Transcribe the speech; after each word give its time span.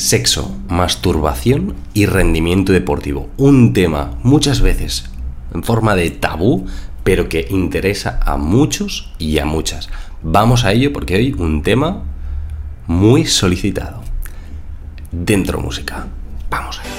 Sexo, 0.00 0.56
masturbación 0.66 1.74
y 1.92 2.06
rendimiento 2.06 2.72
deportivo. 2.72 3.28
Un 3.36 3.74
tema 3.74 4.16
muchas 4.22 4.62
veces 4.62 5.10
en 5.52 5.62
forma 5.62 5.94
de 5.94 6.08
tabú, 6.08 6.64
pero 7.04 7.28
que 7.28 7.46
interesa 7.50 8.18
a 8.24 8.38
muchos 8.38 9.12
y 9.18 9.38
a 9.40 9.44
muchas. 9.44 9.90
Vamos 10.22 10.64
a 10.64 10.72
ello 10.72 10.94
porque 10.94 11.16
hoy 11.16 11.34
un 11.34 11.62
tema 11.62 12.02
muy 12.86 13.26
solicitado. 13.26 14.00
Dentro 15.12 15.60
música. 15.60 16.06
Vamos 16.48 16.78
a 16.78 16.82
ello. 16.82 16.94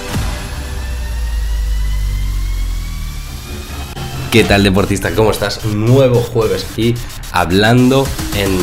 ¿Qué 4.31 4.43
tal 4.43 4.63
deportista? 4.63 5.15
¿Cómo 5.15 5.31
estás? 5.31 5.65
Nuevo 5.65 6.21
jueves 6.21 6.67
aquí 6.71 6.93
hablando 7.31 8.05
en 8.37 8.59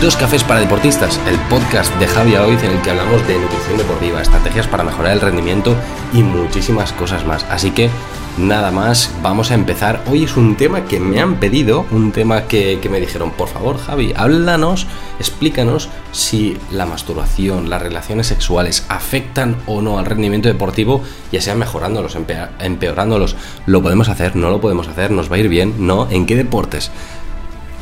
Dos 0.00 0.14
Cafés 0.14 0.44
para 0.44 0.60
Deportistas, 0.60 1.18
el 1.26 1.38
podcast 1.48 1.90
de 1.94 2.06
Javier 2.06 2.40
Oiz 2.40 2.62
en 2.62 2.72
el 2.72 2.82
que 2.82 2.90
hablamos 2.90 3.26
de 3.26 3.38
nutrición 3.38 3.78
deportiva, 3.78 4.20
estrategias 4.20 4.66
para 4.66 4.84
mejorar 4.84 5.12
el 5.12 5.22
rendimiento 5.22 5.74
y 6.12 6.22
muchísimas 6.22 6.92
cosas 6.92 7.24
más. 7.24 7.44
Así 7.44 7.70
que 7.70 7.88
nada 8.36 8.70
más, 8.70 9.10
vamos 9.22 9.50
a 9.50 9.54
empezar. 9.54 10.04
Hoy 10.06 10.24
es 10.24 10.36
un 10.36 10.56
tema 10.56 10.84
que 10.84 11.00
me 11.00 11.18
han 11.18 11.36
pedido, 11.36 11.86
un 11.90 12.12
tema 12.12 12.42
que, 12.42 12.78
me 12.90 13.00
dijeron, 13.00 13.30
por 13.30 13.48
favor 13.48 13.78
Javi, 13.78 14.12
háblanos, 14.14 14.86
explícanos 15.18 15.88
si 16.12 16.58
la 16.70 16.84
masturbación, 16.84 17.70
las 17.70 17.80
relaciones 17.80 18.26
sexuales 18.26 18.84
afectan 18.90 19.56
o 19.64 19.80
no 19.80 19.98
al 19.98 20.04
rendimiento 20.04 20.48
deportivo, 20.50 21.02
ya 21.32 21.40
sea 21.40 21.54
mejorándolos, 21.54 22.18
empeorándolos. 22.60 23.34
¿Lo 23.64 23.82
podemos 23.82 24.10
hacer? 24.10 24.36
¿No 24.36 24.50
lo 24.50 24.60
podemos 24.60 24.88
hacer? 24.88 25.10
¿Nos 25.10 25.32
va 25.32 25.36
a 25.36 25.38
ir 25.38 25.48
bien? 25.48 25.86
¿No? 25.86 26.06
¿En 26.10 26.26
qué 26.26 26.36
deportes? 26.36 26.90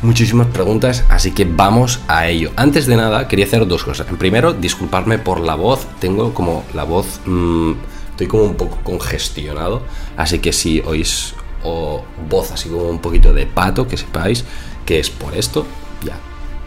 Muchísimas 0.05 0.47
preguntas, 0.47 1.03
así 1.09 1.31
que 1.31 1.45
vamos 1.45 1.99
a 2.07 2.27
ello. 2.27 2.51
Antes 2.55 2.85
de 2.85 2.95
nada, 2.95 3.27
quería 3.27 3.45
hacer 3.45 3.67
dos 3.67 3.83
cosas. 3.83 4.07
Primero, 4.17 4.53
disculparme 4.53 5.17
por 5.17 5.39
la 5.39 5.55
voz. 5.55 5.85
Tengo 5.99 6.33
como 6.33 6.63
la 6.73 6.83
voz... 6.83 7.19
Mm, 7.25 7.73
estoy 8.11 8.27
como 8.27 8.43
un 8.43 8.55
poco 8.55 8.77
congestionado, 8.81 9.81
así 10.15 10.39
que 10.39 10.53
si 10.53 10.79
oís 10.79 11.33
o 11.63 12.01
voz 12.29 12.51
así 12.51 12.69
como 12.69 12.87
un 12.89 12.99
poquito 12.99 13.33
de 13.33 13.45
pato, 13.45 13.89
que 13.89 13.97
sepáis 13.97 14.45
que 14.85 14.99
es 14.99 15.09
por 15.09 15.35
esto. 15.35 15.65
Ya, 16.01 16.17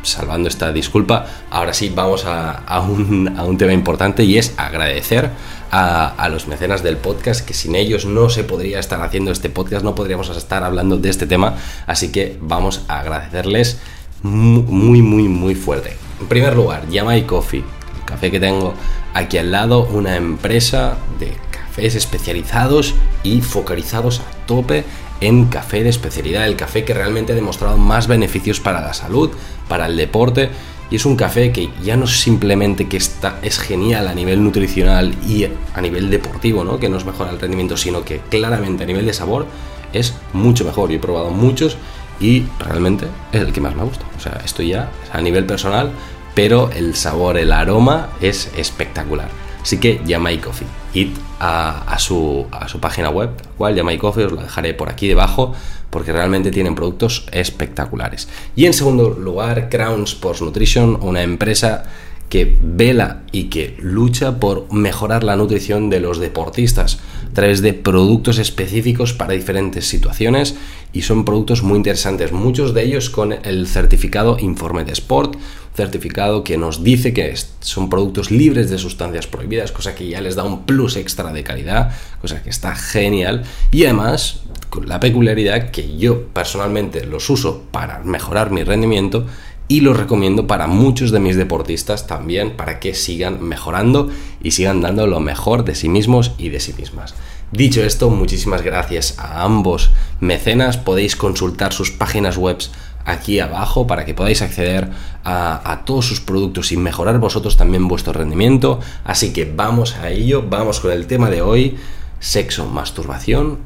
salvando 0.03 0.49
esta 0.49 0.73
disculpa, 0.73 1.27
ahora 1.51 1.73
sí 1.73 1.93
vamos 1.95 2.25
a, 2.27 2.81
un, 2.81 3.35
a 3.37 3.45
un 3.45 3.59
tema 3.59 3.73
importante 3.73 4.25
y 4.25 4.39
es 4.39 4.55
agradecer 4.57 5.31
a, 5.71 6.29
los 6.31 6.47
mecenas 6.47 6.83
del 6.83 6.97
podcast, 6.97 7.45
que 7.45 7.55
sin 7.55 7.75
ellos 7.75 8.05
no 8.05 8.31
se 8.31 8.45
podría 8.45 8.79
estar 8.79 9.03
haciendo 9.03 9.31
este 9.31 9.51
podcast, 9.51 9.85
no 9.85 9.95
podríamos 9.95 10.29
estar 10.31 10.65
hablando 10.65 10.97
de 10.97 11.11
este 11.11 11.27
tema, 11.27 11.57
así 11.87 12.11
que 12.11 12.39
vamos 12.41 12.83
a 12.89 13.01
agradecerles 13.01 13.79
muy, 14.23 15.03
muy, 15.03 15.29
muy 15.29 15.55
fuerte. 15.55 15.97
En 16.21 16.27
primer 16.27 16.57
lugar, 16.57 16.89
Yamai 16.89 17.27
Coffee, 17.27 17.61
el 17.61 18.05
café 18.05 18.31
que 18.31 18.41
tengo 18.41 18.75
aquí 19.15 19.39
al 19.39 19.53
lado, 19.53 19.87
una 19.87 20.17
empresa 20.17 20.97
de 21.19 21.37
cafés 21.51 21.95
especializados 21.95 22.95
y 23.23 23.41
focalizados 23.41 24.21
a 24.21 24.47
tope 24.47 24.85
en 25.21 25.47
café 25.47 25.83
de 25.83 25.91
especialidad, 25.91 26.47
el 26.47 26.57
café 26.57 26.85
que 26.85 26.95
realmente 26.95 27.33
ha 27.33 27.37
demostrado 27.37 27.77
más 27.77 28.07
beneficios 28.07 28.61
para 28.61 28.81
la 28.81 28.95
salud, 28.95 29.31
para 29.69 29.87
el 29.87 29.97
deporte 29.97 30.51
y 30.91 30.97
es 30.97 31.05
un 31.05 31.17
café 31.17 31.53
que 31.53 31.71
ya 31.83 31.97
no 31.97 32.07
simplemente 32.07 32.89
que 32.89 32.97
está, 32.97 33.39
es 33.43 33.59
genial 33.59 34.09
a 34.09 34.15
nivel 34.15 34.43
nutricional 34.43 35.15
y 35.27 35.45
a 35.45 35.81
nivel 35.81 36.09
deportivo, 36.09 36.65
¿no? 36.65 36.79
que 36.79 36.89
nos 36.89 37.05
mejora 37.05 37.31
el 37.31 37.39
rendimiento, 37.39 37.77
sino 37.77 38.05
que 38.05 38.21
claramente 38.31 38.85
a 38.85 38.87
nivel 38.87 39.05
de 39.05 39.13
sabor 39.13 39.47
es 39.93 40.15
mucho 40.33 40.65
mejor. 40.65 40.91
Yo 40.91 40.97
he 40.97 41.01
probado 41.01 41.31
muchos 41.31 41.77
y 42.21 42.45
realmente 42.59 43.07
es 43.33 43.43
el 43.43 43.53
que 43.53 43.61
más 43.61 43.75
me 43.75 43.85
gusta. 43.85 44.05
O 44.17 44.21
sea, 44.21 44.41
esto 44.45 44.63
ya 44.63 44.91
a 45.13 45.21
nivel 45.21 45.45
personal, 45.45 45.93
pero 46.35 46.71
el 46.71 46.95
sabor, 46.95 47.37
el 47.37 47.53
aroma 47.53 48.09
es 48.21 48.51
espectacular. 48.57 49.29
Así 49.63 49.79
que 49.79 50.01
Yamai 50.05 50.41
Coffee. 50.41 50.67
Id 50.95 51.11
a, 51.41 51.97
su, 51.99 52.47
página 52.81 53.11
web, 53.11 53.31
cual 53.57 53.75
Yamai 53.75 53.99
Coffee, 53.99 54.25
os 54.25 54.33
la 54.33 54.43
dejaré 54.43 54.75
por 54.75 54.89
aquí 54.89 55.09
debajo 55.09 55.53
porque 55.91 56.13
realmente 56.13 56.51
tienen 56.51 56.75
productos 56.75 57.27
espectaculares. 57.33 58.29
Y 58.55 58.67
en 58.67 58.75
segundo 58.75 59.11
lugar, 59.11 59.69
Crown 59.69 60.03
Sports 60.05 60.43
Nutrition, 60.43 60.99
una 61.01 61.23
empresa 61.23 61.85
que 62.29 62.57
vela 62.63 63.23
y 63.33 63.45
que 63.45 63.77
lucha 63.81 64.39
por 64.39 64.73
mejorar 64.73 65.25
la 65.25 65.37
nutrición 65.37 65.91
de 65.91 66.01
los 66.01 66.19
deportistas. 66.19 66.99
A 67.31 67.35
través 67.35 67.63
de 67.63 67.73
productos 67.73 68.39
específicos 68.39 69.13
para 69.13 69.35
diferentes 69.35 69.87
situaciones 69.87 70.57
y 70.93 71.03
son 71.03 71.25
productos 71.25 71.63
muy 71.63 71.77
interesantes, 71.77 72.33
muchos 72.33 72.75
de 72.75 72.85
ellos 72.85 73.11
con 73.11 73.33
el 73.33 73.67
certificado 73.67 74.39
Informe 74.41 74.85
de 74.85 74.93
Sport, 74.93 75.37
certificado 75.75 76.43
que 76.43 76.59
nos 76.59 76.83
dice 76.83 77.13
que 77.13 77.33
son 77.61 77.89
productos 77.89 78.31
libres 78.31 78.69
de 78.69 78.79
sustancias 78.79 79.27
prohibidas, 79.27 79.71
cosa 79.71 79.95
que 79.95 80.09
ya 80.09 80.21
les 80.21 80.35
da 80.35 80.43
un 80.43 80.65
plus 80.65 80.97
extra 80.97 81.33
de 81.33 81.45
calidad, 81.45 81.93
cosa 82.21 82.43
que 82.43 82.51
está 82.51 82.75
genial. 82.75 83.45
Y 83.71 83.85
además 83.85 84.41
con 84.71 84.89
la 84.89 84.99
peculiaridad 84.99 85.71
que 85.71 85.97
yo 85.97 86.27
personalmente 86.29 87.05
los 87.07 87.31
uso 87.31 87.65
para 87.71 88.01
mejorar 88.01 88.51
mi 88.51 88.65
rendimiento 88.65 89.27
y 89.69 89.83
los 89.83 89.97
recomiendo 89.97 90.47
para 90.47 90.67
muchos 90.67 91.11
de 91.11 91.21
mis 91.21 91.37
deportistas 91.37 92.07
también 92.07 92.57
para 92.57 92.81
que 92.81 92.95
sigan 92.95 93.43
mejorando 93.43 94.11
y 94.43 94.53
sigan 94.53 94.81
dando 94.81 95.07
lo 95.07 95.21
mejor 95.21 95.65
de 95.65 95.75
sí 95.75 95.89
mismos 95.89 96.33
y 96.39 96.49
de 96.49 96.59
sí 96.59 96.73
mismas. 96.73 97.15
Dicho 97.53 97.83
esto, 97.83 98.11
muchísimas 98.11 98.63
gracias 98.63 99.19
a 99.19 99.43
ambos 99.43 99.91
mecenas. 100.21 100.77
Podéis 100.77 101.17
consultar 101.17 101.73
sus 101.73 101.91
páginas 101.91 102.37
web 102.37 102.59
aquí 103.05 103.41
abajo 103.41 103.87
para 103.87 104.05
que 104.05 104.13
podáis 104.15 104.43
acceder 104.43 104.91
a, 105.25 105.73
a, 105.73 105.85
todos 105.85 106.07
sus 106.07 106.21
productos 106.21 106.73
y 106.73 106.77
mejorar 106.77 107.19
vosotros 107.19 107.57
también 107.57 107.89
vuestro 107.89 108.13
rendimiento. 108.13 108.81
Así 109.05 109.33
que 109.33 109.45
vamos 109.47 109.97
a 109.97 110.11
ello, 110.11 110.45
vamos 110.47 110.81
con 110.81 110.93
el 110.93 111.07
tema 111.07 111.31
de 111.31 111.41
hoy, 111.41 111.79
sexo, 112.21 112.67
masturbación 112.67 113.59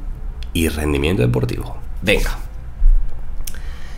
y 0.53 0.69
rendimiento 0.69 1.21
deportivo. 1.21 1.75
Venga. 2.01 2.52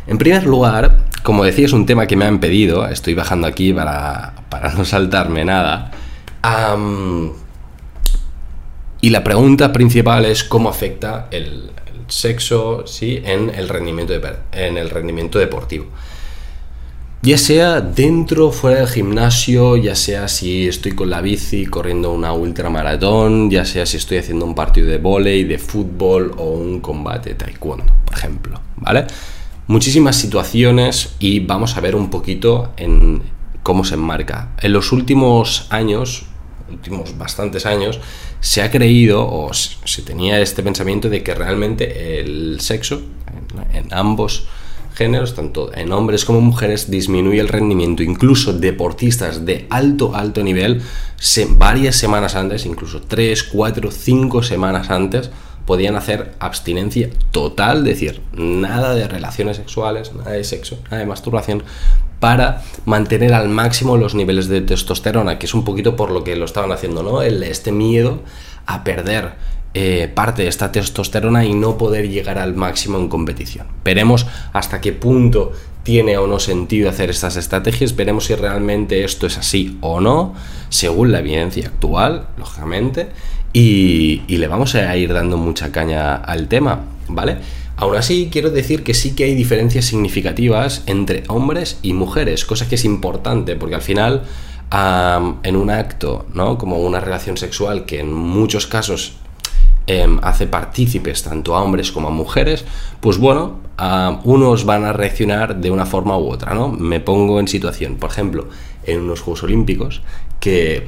En 0.08 0.18
primer 0.18 0.46
lugar, 0.46 0.98
como 1.24 1.44
decía, 1.44 1.66
es 1.66 1.74
un 1.74 1.86
tema 1.86 2.08
que 2.08 2.16
me 2.16 2.26
han 2.26 2.40
pedido, 2.40 2.88
estoy 2.88 3.16
bajando 3.16 3.48
aquí 3.48 3.74
para, 3.74 4.34
para 4.50 4.74
no 4.74 4.86
saltarme 4.86 5.46
nada. 5.46 5.92
y 9.02 9.10
la 9.10 9.24
pregunta 9.24 9.72
principal 9.72 10.26
es 10.26 10.44
cómo 10.44 10.70
afecta 10.70 11.28
el, 11.32 11.72
sexo 12.08 12.86
¿sí? 12.86 13.22
en, 13.24 13.50
el 13.50 13.70
rendimiento 13.70 14.14
en 14.52 14.78
el 14.78 14.90
rendimiento 14.90 15.40
deportivo. 15.40 15.86
Ya 17.22 17.40
sea 17.40 17.82
dentro 17.82 18.52
fuera 18.52 18.78
del 18.78 18.88
gimnasio, 18.88 19.78
ya 19.78 19.96
sea 19.96 20.28
si 20.28 20.68
estoy 20.68 20.92
con 20.92 21.10
la 21.10 21.22
bici 21.22 21.66
corriendo 21.66 22.12
una 22.12 22.34
ultramaratón, 22.34 23.50
ya 23.50 23.66
sea 23.66 23.88
si 23.88 23.98
estoy 23.98 24.20
haciendo 24.20 24.46
un 24.46 24.54
partido 24.54 24.88
de 24.88 25.00
volei, 25.00 25.44
de 25.44 25.58
fútbol 25.58 26.36
o 26.38 26.52
un 26.52 26.82
combate 26.82 27.30
de 27.30 27.36
taekwondo, 27.36 27.92
por 28.06 28.16
ejemplo, 28.16 28.62
¿vale? 28.78 29.08
Muchísimas 29.68 30.16
situaciones 30.16 31.16
y 31.20 31.40
vamos 31.40 31.76
a 31.76 31.82
ver 31.82 31.96
un 31.96 32.12
poquito 32.12 32.72
en 32.78 33.24
cómo 33.64 33.84
se 33.84 33.96
enmarca. 33.96 34.52
En 34.62 34.74
los 34.74 34.92
últimos 34.92 35.66
años, 35.72 36.28
últimos 36.70 37.18
bastantes 37.18 37.66
años, 37.66 38.00
se 38.42 38.62
ha 38.62 38.70
creído 38.70 39.28
o 39.28 39.52
se 39.54 40.02
tenía 40.04 40.40
este 40.40 40.62
pensamiento 40.62 41.10
de 41.10 41.24
que 41.24 41.34
realmente 41.34 42.20
el 42.20 42.62
sexo 42.62 43.02
en 43.74 43.92
ambos 43.92 44.46
géneros, 44.94 45.34
tanto 45.34 45.76
en 45.76 45.92
hombres 45.92 46.26
como 46.26 46.42
mujeres, 46.42 46.92
disminuye 46.92 47.40
el 47.40 47.48
rendimiento. 47.48 48.04
Incluso 48.04 48.54
deportistas 48.54 49.46
de 49.46 49.66
alto, 49.72 50.16
alto 50.16 50.44
nivel, 50.44 50.84
varias 51.58 51.96
semanas 51.96 52.36
antes, 52.36 52.68
incluso 52.68 53.02
3, 53.02 53.44
4, 53.44 53.92
5 53.92 54.44
semanas 54.44 54.92
antes, 54.92 55.32
podían 55.66 55.96
hacer 55.96 56.34
abstinencia 56.40 57.10
total, 57.32 57.80
es 57.80 58.00
decir, 58.00 58.22
nada 58.34 58.94
de 58.94 59.08
relaciones 59.08 59.58
sexuales, 59.58 60.14
nada 60.14 60.32
de 60.32 60.44
sexo, 60.44 60.80
nada 60.86 60.98
de 60.98 61.06
masturbación, 61.06 61.64
para 62.20 62.64
mantener 62.86 63.34
al 63.34 63.50
máximo 63.50 63.98
los 63.98 64.16
niveles 64.16 64.48
de 64.48 64.62
testosterona, 64.62 65.38
que 65.38 65.46
es 65.46 65.54
un 65.54 65.64
poquito 65.64 65.96
por 65.96 66.12
lo 66.12 66.24
que 66.24 66.36
lo 66.36 66.46
estaban 66.46 66.72
haciendo, 66.72 67.04
¿no? 67.04 67.22
Este 67.22 67.72
miedo 67.72 68.22
a 68.66 68.84
perder 68.84 69.34
eh, 69.74 70.10
parte 70.14 70.44
de 70.44 70.48
esta 70.48 70.72
testosterona 70.72 71.46
y 71.46 71.54
no 71.54 71.78
poder 71.78 72.10
llegar 72.10 72.40
al 72.40 72.56
máximo 72.56 72.98
en 72.98 73.10
competición. 73.10 73.68
Veremos 73.84 74.26
hasta 74.54 74.80
qué 74.80 74.94
punto 74.94 75.52
tiene 75.84 76.18
o 76.18 76.28
no 76.28 76.40
sentido 76.40 76.90
hacer 76.90 77.10
estas 77.10 77.36
estrategias, 77.36 77.96
veremos 77.96 78.26
si 78.26 78.36
realmente 78.36 79.04
esto 79.04 79.28
es 79.28 79.38
así 79.38 79.78
o 79.82 80.00
no, 80.02 80.34
según 80.70 81.12
la 81.12 81.20
evidencia 81.20 81.68
actual, 81.68 82.28
lógicamente, 82.38 83.10
y, 83.56 84.24
y 84.28 84.38
le 84.38 84.50
vamos 84.50 84.76
a 84.76 84.98
ir 84.98 85.14
dando 85.14 85.38
mucha 85.38 85.72
caña 85.72 86.16
al 86.16 86.50
tema, 86.50 86.82
¿vale? 87.08 87.38
Aún 87.78 87.96
así, 87.96 88.28
quiero 88.30 88.50
decir 88.50 88.84
que 88.84 88.94
sí 88.94 89.16
que 89.16 89.24
hay 89.24 89.34
diferencias 89.34 89.86
significativas 89.86 90.84
entre 90.88 91.24
hombres 91.30 91.80
y 91.82 91.94
mujeres, 91.94 92.44
cosa 92.44 92.68
que 92.68 92.76
es 92.76 92.84
importante, 92.84 93.56
porque 93.56 93.76
al 93.76 93.82
final, 93.82 94.24
en 95.44 95.56
un 95.56 95.70
acto, 95.70 96.26
¿no? 96.34 96.58
Como 96.58 96.80
una 96.80 97.00
relación 97.00 97.38
sexual 97.38 97.86
que 97.86 98.02
en 98.02 98.12
muchos 98.12 98.68
casos 98.68 99.14
em, 99.88 100.20
hace 100.22 100.48
partícipes 100.48 101.24
tanto 101.24 101.56
a 101.56 101.62
hombres 101.62 101.92
como 101.92 102.08
a 102.08 102.12
mujeres, 102.12 102.66
pues 103.00 103.18
bueno, 103.18 103.60
unos 104.24 104.66
van 104.66 104.86
a 104.86 104.94
reaccionar 104.94 105.58
de 105.58 105.70
una 105.70 105.86
forma 105.86 106.18
u 106.18 106.30
otra, 106.30 106.54
¿no? 106.54 106.70
Me 106.72 107.00
pongo 107.00 107.40
en 107.40 107.48
situación, 107.48 107.96
por 107.96 108.10
ejemplo, 108.10 108.48
en 108.86 109.02
unos 109.02 109.22
Juegos 109.22 109.44
Olímpicos, 109.44 110.02
que 110.40 110.88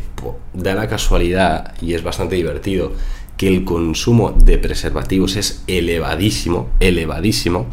da 0.54 0.76
la 0.76 0.88
casualidad 0.88 1.74
y 1.82 1.94
es 1.94 2.04
bastante 2.04 2.36
divertido 2.36 2.94
que 3.38 3.48
el 3.48 3.64
consumo 3.64 4.32
de 4.32 4.58
preservativos 4.58 5.36
es 5.36 5.64
elevadísimo, 5.68 6.70
elevadísimo. 6.80 7.68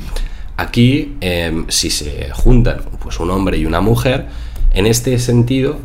Aquí, 0.56 1.16
em, 1.20 1.66
si 1.68 1.90
se 1.90 2.30
juntan 2.32 2.82
pues 3.02 3.18
un 3.18 3.30
hombre 3.30 3.56
y 3.56 3.66
una 3.66 3.80
mujer, 3.80 4.26
en 4.72 4.86
este 4.86 5.18
sentido, 5.18 5.78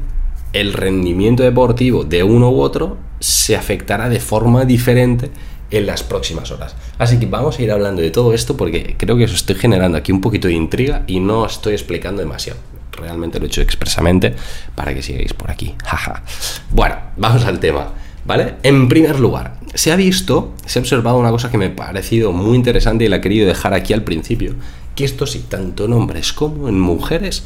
el 0.54 0.74
rendimiento 0.74 1.44
deportivo 1.44 2.04
de 2.04 2.24
uno 2.24 2.50
u 2.50 2.62
otro 2.62 2.98
se 3.20 3.56
afectará 3.56 4.10
de 4.10 4.20
forma 4.20 4.66
diferente 4.66 5.30
en 5.72 5.86
las 5.86 6.04
próximas 6.04 6.52
horas. 6.52 6.76
Así 6.98 7.20
que 7.20 7.26
vamos 7.26 7.60
a 7.60 7.62
ir 7.62 7.72
hablando 7.72 8.02
de 8.02 8.12
todo 8.12 8.34
esto 8.34 8.58
porque 8.58 8.96
creo 8.98 9.18
que 9.18 9.26
os 9.26 9.34
estoy 9.34 9.56
generando 9.56 9.98
aquí 9.98 10.12
un 10.12 10.22
poquito 10.22 10.48
de 10.48 10.56
intriga 10.56 11.04
y 11.08 11.20
no 11.20 11.46
estoy 11.46 11.74
explicando 11.74 12.22
demasiado. 12.22 12.60
Realmente 12.92 13.40
lo 13.40 13.46
he 13.46 13.48
hecho 13.48 13.62
expresamente 13.62 14.36
para 14.76 14.94
que 14.94 15.02
sigáis 15.02 15.34
por 15.34 15.52
aquí. 15.52 15.76
bueno, 16.72 16.96
vamos 17.18 17.46
al 17.46 17.60
tema. 17.60 17.94
¿Vale? 18.26 18.56
En 18.64 18.88
primer 18.90 19.20
lugar, 19.20 19.56
se 19.74 19.92
ha 19.92 19.96
visto, 19.96 20.54
se 20.66 20.78
ha 20.78 20.82
observado 20.82 21.18
una 21.18 21.32
cosa 21.32 21.50
que 21.50 21.58
me 21.58 21.68
ha 21.68 21.76
parecido 21.76 22.32
muy 22.32 22.56
interesante 22.56 23.06
y 23.06 23.08
la 23.08 23.16
he 23.16 23.22
querido 23.22 23.48
dejar 23.48 23.74
aquí 23.74 23.94
al 23.94 24.04
principio, 24.04 24.54
que 24.94 25.06
esto 25.06 25.26
sí, 25.26 25.46
tanto 25.48 25.86
en 25.86 25.94
hombres 25.94 26.34
como 26.34 26.68
en 26.68 26.80
mujeres, 26.80 27.44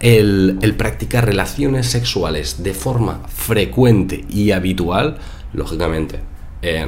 el, 0.00 0.74
practicar 0.76 1.26
relaciones 1.26 1.88
sexuales 1.88 2.62
de 2.62 2.74
forma 2.74 3.22
frecuente 3.28 4.24
y 4.28 4.52
habitual, 4.52 5.18
lógicamente, 5.52 6.20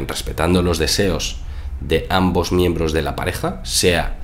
respetando 0.07 0.63
los 0.63 0.79
deseos 0.79 1.39
de 1.81 2.07
ambos 2.11 2.53
miembros 2.53 2.93
de 2.93 3.03
la 3.03 3.17
pareja, 3.17 3.61
sea 3.65 4.17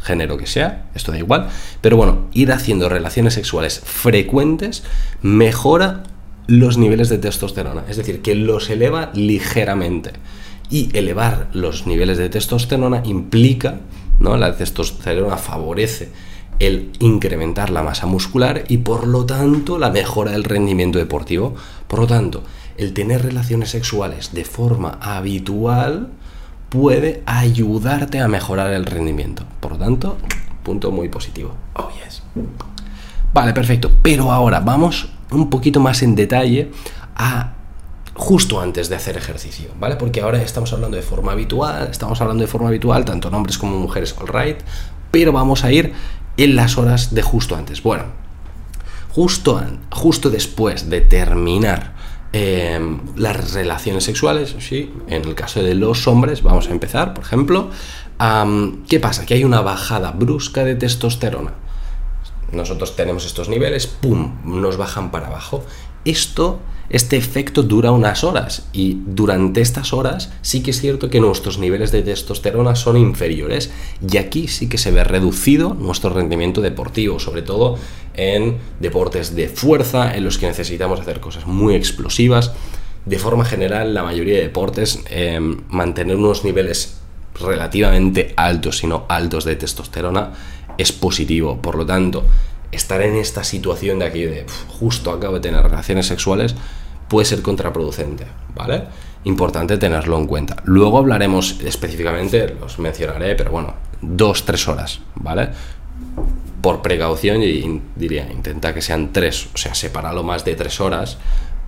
género 0.00 0.36
que 0.36 0.46
sea, 0.46 0.86
esto 0.94 1.12
da 1.12 1.18
igual, 1.18 1.48
pero 1.80 1.96
bueno, 1.96 2.28
ir 2.32 2.52
haciendo 2.52 2.88
relaciones 2.88 3.34
sexuales 3.34 3.82
frecuentes 3.84 4.84
mejora 5.22 6.04
los 6.46 6.78
niveles 6.78 7.08
de 7.08 7.18
testosterona, 7.18 7.84
es 7.88 7.96
decir, 7.96 8.22
que 8.22 8.34
los 8.34 8.70
eleva 8.70 9.10
ligeramente. 9.14 10.12
Y 10.70 10.94
elevar 10.96 11.48
los 11.54 11.86
niveles 11.86 12.18
de 12.18 12.28
testosterona 12.28 13.02
implica, 13.04 13.80
¿no? 14.20 14.36
La 14.36 14.54
testosterona 14.54 15.38
favorece 15.38 16.10
el 16.58 16.92
incrementar 16.98 17.70
la 17.70 17.82
masa 17.82 18.06
muscular 18.06 18.64
y 18.68 18.78
por 18.78 19.06
lo 19.06 19.24
tanto 19.26 19.78
la 19.78 19.90
mejora 19.90 20.32
del 20.32 20.44
rendimiento 20.44 20.98
deportivo. 20.98 21.54
Por 21.86 22.00
lo 22.00 22.06
tanto, 22.06 22.42
el 22.76 22.94
tener 22.94 23.22
relaciones 23.22 23.70
sexuales 23.70 24.32
de 24.32 24.44
forma 24.44 24.98
habitual 25.00 26.10
puede 26.68 27.22
ayudarte 27.26 28.20
a 28.20 28.28
mejorar 28.28 28.72
el 28.72 28.86
rendimiento. 28.86 29.44
Por 29.60 29.72
lo 29.72 29.78
tanto, 29.78 30.18
punto 30.62 30.90
muy 30.90 31.08
positivo. 31.08 31.54
Oh, 31.74 31.90
yes. 32.04 32.22
Vale, 33.32 33.52
perfecto. 33.52 33.90
Pero 34.02 34.30
ahora 34.30 34.60
vamos 34.60 35.08
un 35.30 35.50
poquito 35.50 35.80
más 35.80 36.02
en 36.02 36.14
detalle 36.14 36.70
a 37.16 37.54
justo 38.14 38.60
antes 38.60 38.88
de 38.88 38.96
hacer 38.96 39.16
ejercicio, 39.16 39.70
¿vale? 39.78 39.96
Porque 39.96 40.20
ahora 40.20 40.42
estamos 40.42 40.72
hablando 40.72 40.96
de 40.96 41.02
forma 41.02 41.32
habitual, 41.32 41.88
estamos 41.90 42.20
hablando 42.20 42.42
de 42.42 42.48
forma 42.48 42.68
habitual, 42.68 43.04
tanto 43.04 43.28
en 43.28 43.34
hombres 43.34 43.58
como 43.58 43.78
mujeres, 43.78 44.14
all 44.18 44.28
right, 44.28 44.58
pero 45.12 45.32
vamos 45.32 45.64
a 45.64 45.72
ir 45.72 45.92
en 46.38 46.56
las 46.56 46.78
horas 46.78 47.14
de 47.14 47.20
justo 47.20 47.56
antes. 47.56 47.82
Bueno, 47.82 48.04
justo, 49.10 49.62
justo 49.90 50.30
después 50.30 50.88
de 50.88 51.02
terminar 51.02 51.94
em, 52.32 53.00
las 53.16 53.52
relaciones 53.52 54.04
sexuales, 54.04 54.54
sí, 54.60 54.90
en 55.08 55.24
el 55.24 55.34
caso 55.34 55.62
de 55.62 55.74
los 55.74 56.06
hombres, 56.06 56.42
vamos 56.42 56.68
a 56.68 56.70
empezar, 56.70 57.12
por 57.12 57.24
ejemplo, 57.24 57.70
¿qué 58.88 59.00
pasa? 59.00 59.26
Que 59.26 59.34
hay 59.34 59.44
una 59.44 59.60
bajada 59.60 60.12
brusca 60.12 60.64
de 60.64 60.76
testosterona. 60.76 61.52
Nosotros 62.52 62.96
tenemos 62.96 63.26
estos 63.26 63.48
niveles, 63.48 63.86
¡pum!, 63.86 64.38
nos 64.44 64.78
bajan 64.78 65.10
para 65.10 65.26
abajo. 65.26 65.64
Esto 66.04 66.60
este 66.90 67.18
efecto 67.18 67.62
dura 67.62 67.92
unas 67.92 68.24
horas 68.24 68.66
y 68.72 69.02
durante 69.04 69.60
estas 69.60 69.92
horas 69.92 70.32
sí 70.40 70.62
que 70.62 70.70
es 70.70 70.80
cierto 70.80 71.10
que 71.10 71.20
nuestros 71.20 71.58
niveles 71.58 71.92
de 71.92 72.02
testosterona 72.02 72.76
son 72.76 72.96
inferiores 72.96 73.70
y 74.10 74.16
aquí 74.16 74.48
sí 74.48 74.70
que 74.70 74.78
se 74.78 74.90
ve 74.90 75.04
reducido 75.04 75.74
nuestro 75.74 76.08
rendimiento 76.10 76.62
deportivo, 76.62 77.20
sobre 77.20 77.42
todo 77.42 77.76
en 78.14 78.56
deportes 78.80 79.36
de 79.36 79.48
fuerza 79.48 80.14
en 80.14 80.24
los 80.24 80.38
que 80.38 80.46
necesitamos 80.46 80.98
hacer 80.98 81.20
cosas 81.20 81.46
muy 81.46 81.74
explosivas. 81.74 82.52
De 83.04 83.18
forma 83.18 83.44
general, 83.44 83.92
la 83.92 84.02
mayoría 84.02 84.36
de 84.36 84.42
deportes 84.44 85.00
em, 85.10 85.60
mantener 85.68 86.16
unos 86.16 86.42
niveles 86.44 86.96
relativamente 87.38 88.32
altos, 88.36 88.78
sino 88.78 89.04
altos 89.08 89.44
de 89.44 89.56
testosterona, 89.56 90.32
es 90.78 90.92
positivo. 90.92 91.60
Por 91.60 91.76
lo 91.76 91.84
tanto, 91.84 92.24
estar 92.72 93.00
en 93.02 93.16
esta 93.16 93.44
situación 93.44 93.98
de 93.98 94.06
aquí 94.06 94.24
de 94.24 94.46
justo 94.68 95.10
acabo 95.10 95.34
de 95.34 95.40
tener 95.40 95.62
relaciones 95.62 96.06
sexuales 96.06 96.54
puede 97.08 97.24
ser 97.24 97.42
contraproducente, 97.42 98.26
¿vale? 98.54 98.84
Importante 99.24 99.78
tenerlo 99.78 100.18
en 100.18 100.26
cuenta. 100.26 100.56
Luego 100.64 100.98
hablaremos 100.98 101.60
específicamente, 101.64 102.54
los 102.60 102.78
mencionaré, 102.78 103.34
pero 103.34 103.50
bueno, 103.50 103.74
dos, 104.00 104.44
tres 104.44 104.68
horas, 104.68 105.00
¿vale? 105.14 105.48
Por 106.60 106.82
precaución 106.82 107.40
diría, 107.96 108.30
intenta 108.30 108.74
que 108.74 108.82
sean 108.82 109.12
tres, 109.12 109.48
o 109.54 109.58
sea, 109.58 109.74
separarlo 109.74 110.22
más 110.22 110.44
de 110.44 110.54
tres 110.54 110.80
horas 110.80 111.16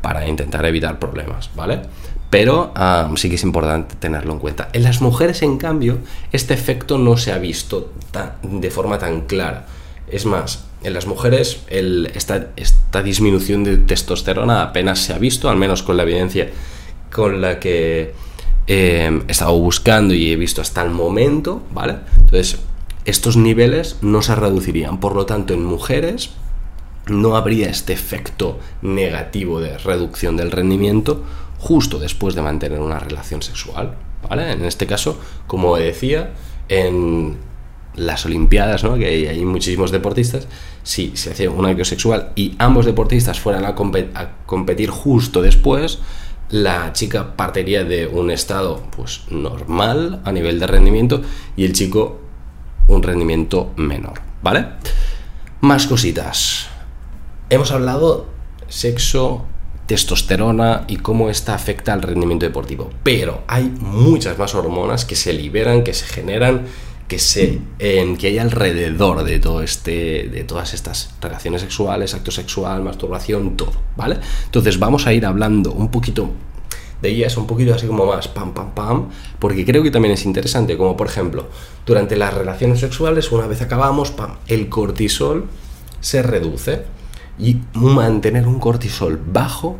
para 0.03 0.27
intentar 0.29 0.65
evitar 0.67 0.99
problemas, 0.99 1.51
¿vale? 1.55 1.81
Pero 2.29 2.73
sí 3.17 3.29
que 3.29 3.35
es 3.35 3.43
importante 3.43 3.97
tenerlo 3.97 4.33
en 4.33 4.39
cuenta. 4.39 4.69
En 4.73 4.85
las 4.85 5.01
mujeres, 5.01 5.43
en 5.43 5.59
cambio, 5.59 5.99
este 6.33 6.55
efecto 6.55 6.99
no 6.99 7.17
se 7.17 7.33
ha 7.33 7.39
visto 7.39 7.93
de 8.43 8.71
forma 8.71 8.99
tan 8.99 9.23
clara. 9.23 9.67
Es 10.11 10.27
más, 10.27 10.65
en 10.83 10.95
las 10.95 11.07
mujeres 11.07 11.61
esta, 11.69 13.03
disminución 13.03 13.65
de 13.65 13.77
testosterona 13.77 14.63
apenas 14.63 14.99
se 14.99 15.13
ha 15.13 15.19
visto, 15.19 15.49
al 15.49 15.57
menos 15.57 15.83
con 15.83 15.97
la 15.97 16.03
evidencia 16.03 16.51
con 17.13 17.41
la 17.41 17.61
que 17.61 18.15
eh, 18.67 19.23
he 19.27 19.31
estado 19.31 19.59
buscando 19.59 20.15
y 20.15 20.33
he 20.33 20.37
visto 20.37 20.61
hasta 20.61 20.83
el 20.83 20.91
momento, 20.91 21.63
¿vale? 21.73 21.97
Entonces, 22.17 22.59
estos 23.05 23.37
niveles 23.37 23.97
no 24.03 24.23
se 24.23 24.35
reducirían, 24.35 25.01
por 25.01 25.15
lo 25.15 25.27
tanto, 25.27 25.55
en 25.55 25.65
mujeres 25.65 26.31
no 27.07 27.37
habría 27.37 27.69
este 27.69 27.93
efecto 27.93 28.59
negativo 28.83 29.61
de 29.61 29.79
reducción 29.79 30.37
del 30.37 30.51
rendimiento 30.51 31.25
justo 31.59 31.99
después 31.99 32.35
de 32.35 32.43
mantener 32.43 32.81
una 32.81 32.99
relación 32.99 33.43
sexual, 33.43 33.97
¿vale? 34.29 34.53
En 34.53 34.65
este 34.65 34.87
caso, 34.87 35.19
como 35.47 35.77
decía, 35.77 36.33
en 36.69 37.37
las 37.97 38.25
Olimpiadas, 38.25 38.85
¿no? 38.85 38.97
que 38.97 39.07
hay, 39.07 39.45
muchísimos 39.45 39.91
deportistas, 39.91 40.47
si 40.83 41.13
se 41.17 41.31
hacía 41.31 41.51
un 41.51 41.67
acto 41.67 41.85
sexual 41.85 42.33
y 42.35 42.55
ambos 42.59 42.87
deportistas 42.87 43.41
fueran 43.41 43.65
a, 43.65 43.75
competir 44.47 44.91
justo 44.91 45.43
después, 45.43 45.99
la 46.51 46.93
chica 46.93 47.37
partiría 47.37 47.85
de 47.85 48.07
un 48.07 48.31
estado 48.31 48.83
pues 48.97 49.23
normal 49.31 50.21
a 50.25 50.33
nivel 50.33 50.59
de 50.59 50.67
rendimiento 50.67 51.23
y 51.57 51.65
el 51.65 51.73
chico 51.73 52.21
un 52.89 53.03
rendimiento 53.03 53.73
menor, 53.77 54.21
¿vale? 54.43 54.67
Más 55.61 55.87
cositas. 55.87 56.67
Hemos 57.51 57.71
hablado 57.71 58.27
sexo, 58.69 59.45
testosterona 59.87 60.85
y 60.89 60.97
cómo 60.97 61.31
esta 61.31 61.55
afecta 61.55 61.93
al 61.93 62.03
rendimiento 62.03 62.47
deportivo, 62.47 62.91
pero 63.03 63.43
hay 63.47 63.73
muchas 63.81 64.39
más 64.39 64.55
hormonas 64.55 65.05
que 65.05 65.17
se 65.17 65.33
liberan, 65.33 65.85
que 65.85 65.95
se 65.95 66.07
generan 66.07 66.67
que, 67.11 67.19
se, 67.19 67.59
en, 67.81 68.17
que 68.17 68.29
hay 68.29 68.39
alrededor 68.39 69.25
de, 69.25 69.41
todo 69.41 69.63
este, 69.63 70.29
de 70.33 70.45
todas 70.45 70.75
estas 70.75 71.13
relaciones 71.21 71.61
sexuales, 71.61 72.15
acto 72.15 72.31
sexual, 72.31 72.85
masturbación, 72.85 73.57
todo, 73.57 73.73
¿vale? 73.97 74.19
Entonces 74.45 74.79
vamos 74.79 75.09
a 75.09 75.13
ir 75.13 75.27
hablando 75.27 75.73
un 75.73 75.91
poquito 75.91 76.31
de 77.03 77.09
ellas, 77.09 77.37
un 77.37 77.49
poquito 77.49 77.75
así 77.75 77.89
como 77.89 78.07
más 78.07 78.29
pam, 78.29 78.55
pam, 78.55 78.71
pam, 78.77 79.09
porque 79.41 79.67
creo 79.67 79.83
que 79.83 79.91
también 79.91 80.15
es 80.15 80.25
interesante, 80.25 80.77
como 80.77 80.97
por 80.97 81.09
ejemplo, 81.09 81.49
durante 81.85 82.15
las 82.15 82.33
relaciones 82.33 82.79
sexuales, 82.79 83.33
una 83.33 83.49
vez 83.49 83.61
acabamos, 83.61 84.13
pam, 84.13 84.37
el 84.47 84.69
cortisol 84.69 85.49
se 85.99 86.23
reduce 86.23 86.85
y 87.41 87.57
mantener 87.75 88.47
un 88.47 88.61
cortisol 88.61 89.21
bajo 89.21 89.79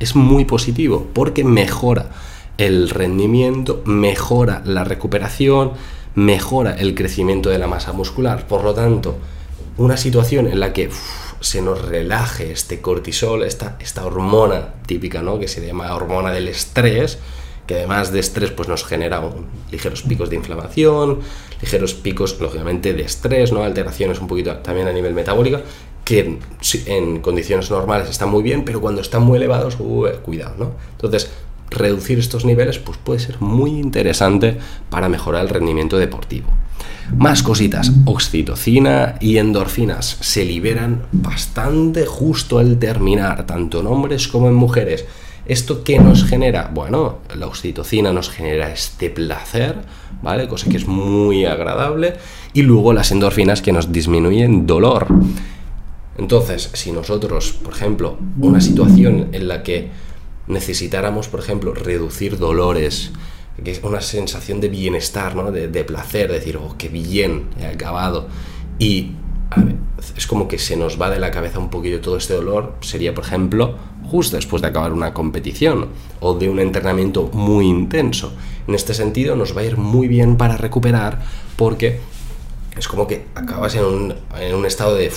es 0.00 0.16
muy 0.16 0.46
positivo 0.46 1.06
porque 1.12 1.44
mejora 1.44 2.10
el 2.58 2.90
rendimiento, 2.90 3.82
mejora 3.86 4.62
la 4.64 4.82
recuperación, 4.82 5.74
mejora 6.14 6.74
el 6.74 6.94
crecimiento 6.94 7.50
de 7.50 7.58
la 7.58 7.66
masa 7.66 7.92
muscular. 7.92 8.46
Por 8.46 8.64
lo 8.64 8.74
tanto, 8.74 9.16
una 9.76 9.96
situación 9.96 10.46
en 10.46 10.60
la 10.60 10.72
que 10.72 10.90
se 11.40 11.60
nos 11.60 11.82
relaje 11.82 12.52
este 12.52 12.80
cortisol, 12.80 13.42
esta, 13.42 13.76
esta 13.80 14.04
hormona 14.06 14.74
típica, 14.86 15.22
¿no? 15.22 15.38
que 15.38 15.48
se 15.48 15.64
llama 15.66 15.94
hormona 15.94 16.30
del 16.30 16.48
estrés, 16.48 17.18
que 17.66 17.74
además 17.74 18.12
de 18.12 18.20
estrés 18.20 18.50
pues 18.50 18.68
nos 18.68 18.84
genera 18.84 19.22
ligeros 19.70 20.02
picos 20.02 20.30
de 20.30 20.36
inflamación, 20.36 21.20
ligeros 21.60 21.94
picos 21.94 22.40
lógicamente 22.40 22.92
de 22.92 23.02
estrés, 23.02 23.52
¿no? 23.52 23.62
alteraciones 23.62 24.20
un 24.20 24.28
poquito 24.28 24.56
también 24.58 24.88
a 24.88 24.92
nivel 24.92 25.14
metabólico, 25.14 25.60
que 26.04 26.38
en 26.86 27.20
condiciones 27.20 27.70
normales 27.70 28.10
están 28.10 28.28
muy 28.28 28.42
bien, 28.42 28.64
pero 28.64 28.80
cuando 28.80 29.00
están 29.00 29.22
muy 29.22 29.36
elevados, 29.36 29.76
uh, 29.78 30.08
cuidado, 30.22 30.54
¿no? 30.58 30.72
Entonces, 30.92 31.30
reducir 31.72 32.18
estos 32.18 32.44
niveles 32.44 32.78
pues 32.78 32.98
puede 32.98 33.20
ser 33.20 33.40
muy 33.40 33.70
interesante 33.70 34.58
para 34.90 35.08
mejorar 35.08 35.42
el 35.42 35.48
rendimiento 35.48 35.98
deportivo. 35.98 36.48
Más 37.16 37.42
cositas, 37.42 37.92
oxitocina 38.04 39.16
y 39.20 39.36
endorfinas 39.36 40.16
se 40.20 40.44
liberan 40.44 41.02
bastante 41.12 42.06
justo 42.06 42.58
al 42.58 42.78
terminar, 42.78 43.44
tanto 43.46 43.80
en 43.80 43.86
hombres 43.86 44.28
como 44.28 44.48
en 44.48 44.54
mujeres. 44.54 45.04
¿Esto 45.44 45.82
qué 45.82 45.98
nos 45.98 46.24
genera? 46.24 46.70
Bueno, 46.72 47.18
la 47.36 47.48
oxitocina 47.48 48.12
nos 48.12 48.30
genera 48.30 48.72
este 48.72 49.10
placer, 49.10 49.76
¿vale? 50.22 50.46
Cosa 50.46 50.70
que 50.70 50.76
es 50.76 50.86
muy 50.86 51.44
agradable. 51.44 52.14
Y 52.54 52.62
luego 52.62 52.92
las 52.92 53.10
endorfinas 53.10 53.60
que 53.60 53.72
nos 53.72 53.92
disminuyen 53.92 54.66
dolor. 54.66 55.08
Entonces, 56.16 56.70
si 56.74 56.92
nosotros, 56.92 57.52
por 57.62 57.74
ejemplo, 57.74 58.18
una 58.40 58.60
situación 58.60 59.28
en 59.32 59.48
la 59.48 59.62
que 59.62 59.90
necesitáramos, 60.46 61.28
por 61.28 61.40
ejemplo, 61.40 61.74
reducir 61.74 62.38
dolores, 62.38 63.12
que 63.62 63.70
es 63.70 63.82
una 63.82 64.00
sensación 64.00 64.60
de 64.60 64.68
bienestar, 64.68 65.36
¿no? 65.36 65.52
de, 65.52 65.84
placer, 65.84 66.32
decir, 66.32 66.56
oh, 66.56 66.74
qué 66.78 66.88
bien, 66.88 67.50
he 67.60 67.66
acabado. 67.66 68.28
Y 68.78 69.12
es 70.16 70.26
como 70.26 70.48
que 70.48 70.58
se 70.58 70.76
nos 70.76 71.00
va 71.00 71.10
de 71.10 71.20
la 71.20 71.30
cabeza 71.30 71.58
un 71.58 71.70
poquito 71.70 72.00
todo 72.00 72.16
este 72.16 72.34
dolor. 72.34 72.74
Sería, 72.80 73.14
por 73.14 73.24
ejemplo, 73.24 73.76
justo 74.04 74.36
después 74.36 74.62
de 74.62 74.68
acabar 74.68 74.92
una 74.92 75.12
competición 75.14 75.88
o 76.20 76.34
de 76.34 76.48
un 76.48 76.58
entrenamiento 76.58 77.30
muy 77.32 77.66
intenso. 77.66 78.32
En 78.66 78.74
este 78.74 78.94
sentido, 78.94 79.36
nos 79.36 79.56
va 79.56 79.60
a 79.60 79.64
ir 79.64 79.76
muy 79.76 80.08
bien 80.08 80.36
para 80.36 80.56
recuperar 80.56 81.20
porque 81.56 82.00
es 82.76 82.88
como 82.88 83.06
que 83.06 83.26
acabas 83.34 83.74
en 83.74 83.84
un, 83.84 84.14
en 84.40 84.54
un 84.54 84.64
estado 84.64 84.94
de 84.94 85.12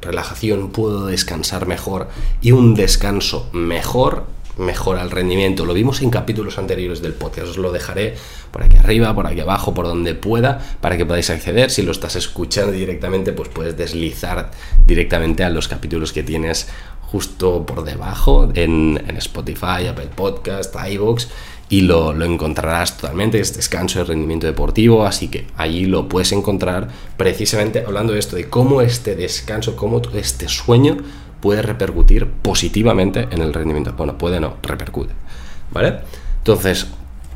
relajación, 0.00 0.70
puedo 0.70 1.06
descansar 1.06 1.66
mejor 1.66 2.08
y 2.40 2.52
un 2.52 2.74
descanso 2.74 3.50
mejor 3.52 4.24
mejora 4.56 5.02
el 5.02 5.10
rendimiento. 5.10 5.64
Lo 5.64 5.74
vimos 5.74 6.02
en 6.02 6.10
capítulos 6.10 6.58
anteriores 6.58 7.02
del 7.02 7.14
podcast. 7.14 7.48
Os 7.48 7.58
lo 7.58 7.72
dejaré 7.72 8.14
por 8.50 8.62
aquí 8.62 8.76
arriba, 8.76 9.14
por 9.14 9.26
aquí 9.26 9.40
abajo, 9.40 9.74
por 9.74 9.86
donde 9.86 10.14
pueda, 10.14 10.60
para 10.80 10.96
que 10.96 11.04
podáis 11.04 11.30
acceder. 11.30 11.70
Si 11.70 11.82
lo 11.82 11.92
estás 11.92 12.16
escuchando 12.16 12.72
directamente, 12.72 13.32
pues 13.32 13.48
puedes 13.48 13.76
deslizar 13.76 14.50
directamente 14.86 15.44
a 15.44 15.50
los 15.50 15.68
capítulos 15.68 16.12
que 16.12 16.22
tienes 16.22 16.68
justo 17.02 17.64
por 17.64 17.84
debajo 17.84 18.50
en, 18.54 19.00
Spotify, 19.16 19.86
Apple 19.88 20.10
Podcast, 20.14 20.74
iVoox 20.74 21.28
y 21.68 21.82
lo, 21.82 22.12
lo, 22.12 22.24
encontrarás 22.24 22.96
totalmente, 22.96 23.40
es 23.40 23.56
descanso 23.56 24.00
de 24.00 24.04
rendimiento 24.04 24.46
deportivo, 24.46 25.04
así 25.04 25.28
que 25.28 25.46
allí 25.56 25.86
lo 25.86 26.08
puedes 26.08 26.32
encontrar 26.32 26.88
precisamente 27.16 27.84
hablando 27.84 28.12
de 28.12 28.20
esto, 28.20 28.36
de 28.36 28.48
cómo 28.48 28.82
este 28.82 29.16
descanso, 29.16 29.74
cómo 29.76 30.00
este 30.14 30.48
sueño 30.48 30.98
puede 31.40 31.62
repercutir 31.62 32.26
positivamente 32.26 33.28
en 33.30 33.40
el 33.40 33.52
rendimiento. 33.52 33.94
Bueno, 33.96 34.18
puede 34.18 34.40
no, 34.40 34.56
repercute. 34.62 35.14
¿Vale? 35.70 36.00
Entonces, 36.38 36.86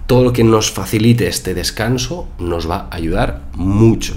todo 0.07 0.25
lo 0.25 0.33
que 0.33 0.45
nos 0.45 0.71
facilite 0.71 1.29
este 1.29 1.55
descanso 1.55 2.29
nos 2.39 2.69
va 2.69 2.89
a 2.91 2.97
ayudar 2.97 3.43
mucho. 3.55 4.17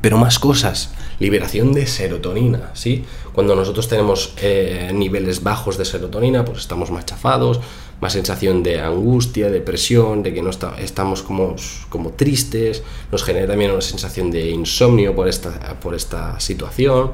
Pero 0.00 0.16
más 0.18 0.38
cosas, 0.38 0.94
liberación 1.18 1.72
de 1.72 1.86
serotonina, 1.86 2.70
¿sí? 2.74 3.04
Cuando 3.32 3.54
nosotros 3.54 3.88
tenemos 3.88 4.34
eh, 4.40 4.90
niveles 4.94 5.42
bajos 5.42 5.76
de 5.76 5.84
serotonina, 5.84 6.44
pues 6.44 6.58
estamos 6.58 6.90
más 6.90 7.06
chafados, 7.06 7.60
más 8.00 8.12
sensación 8.12 8.62
de 8.62 8.80
angustia, 8.80 9.50
depresión, 9.50 10.22
de 10.22 10.32
que 10.32 10.42
no 10.42 10.50
estamos 10.78 11.22
como, 11.22 11.56
como 11.88 12.12
tristes, 12.12 12.82
nos 13.12 13.22
genera 13.22 13.46
también 13.46 13.72
una 13.72 13.82
sensación 13.82 14.30
de 14.30 14.48
insomnio 14.50 15.14
por 15.14 15.28
esta, 15.28 15.78
por 15.80 15.94
esta 15.94 16.40
situación, 16.40 17.12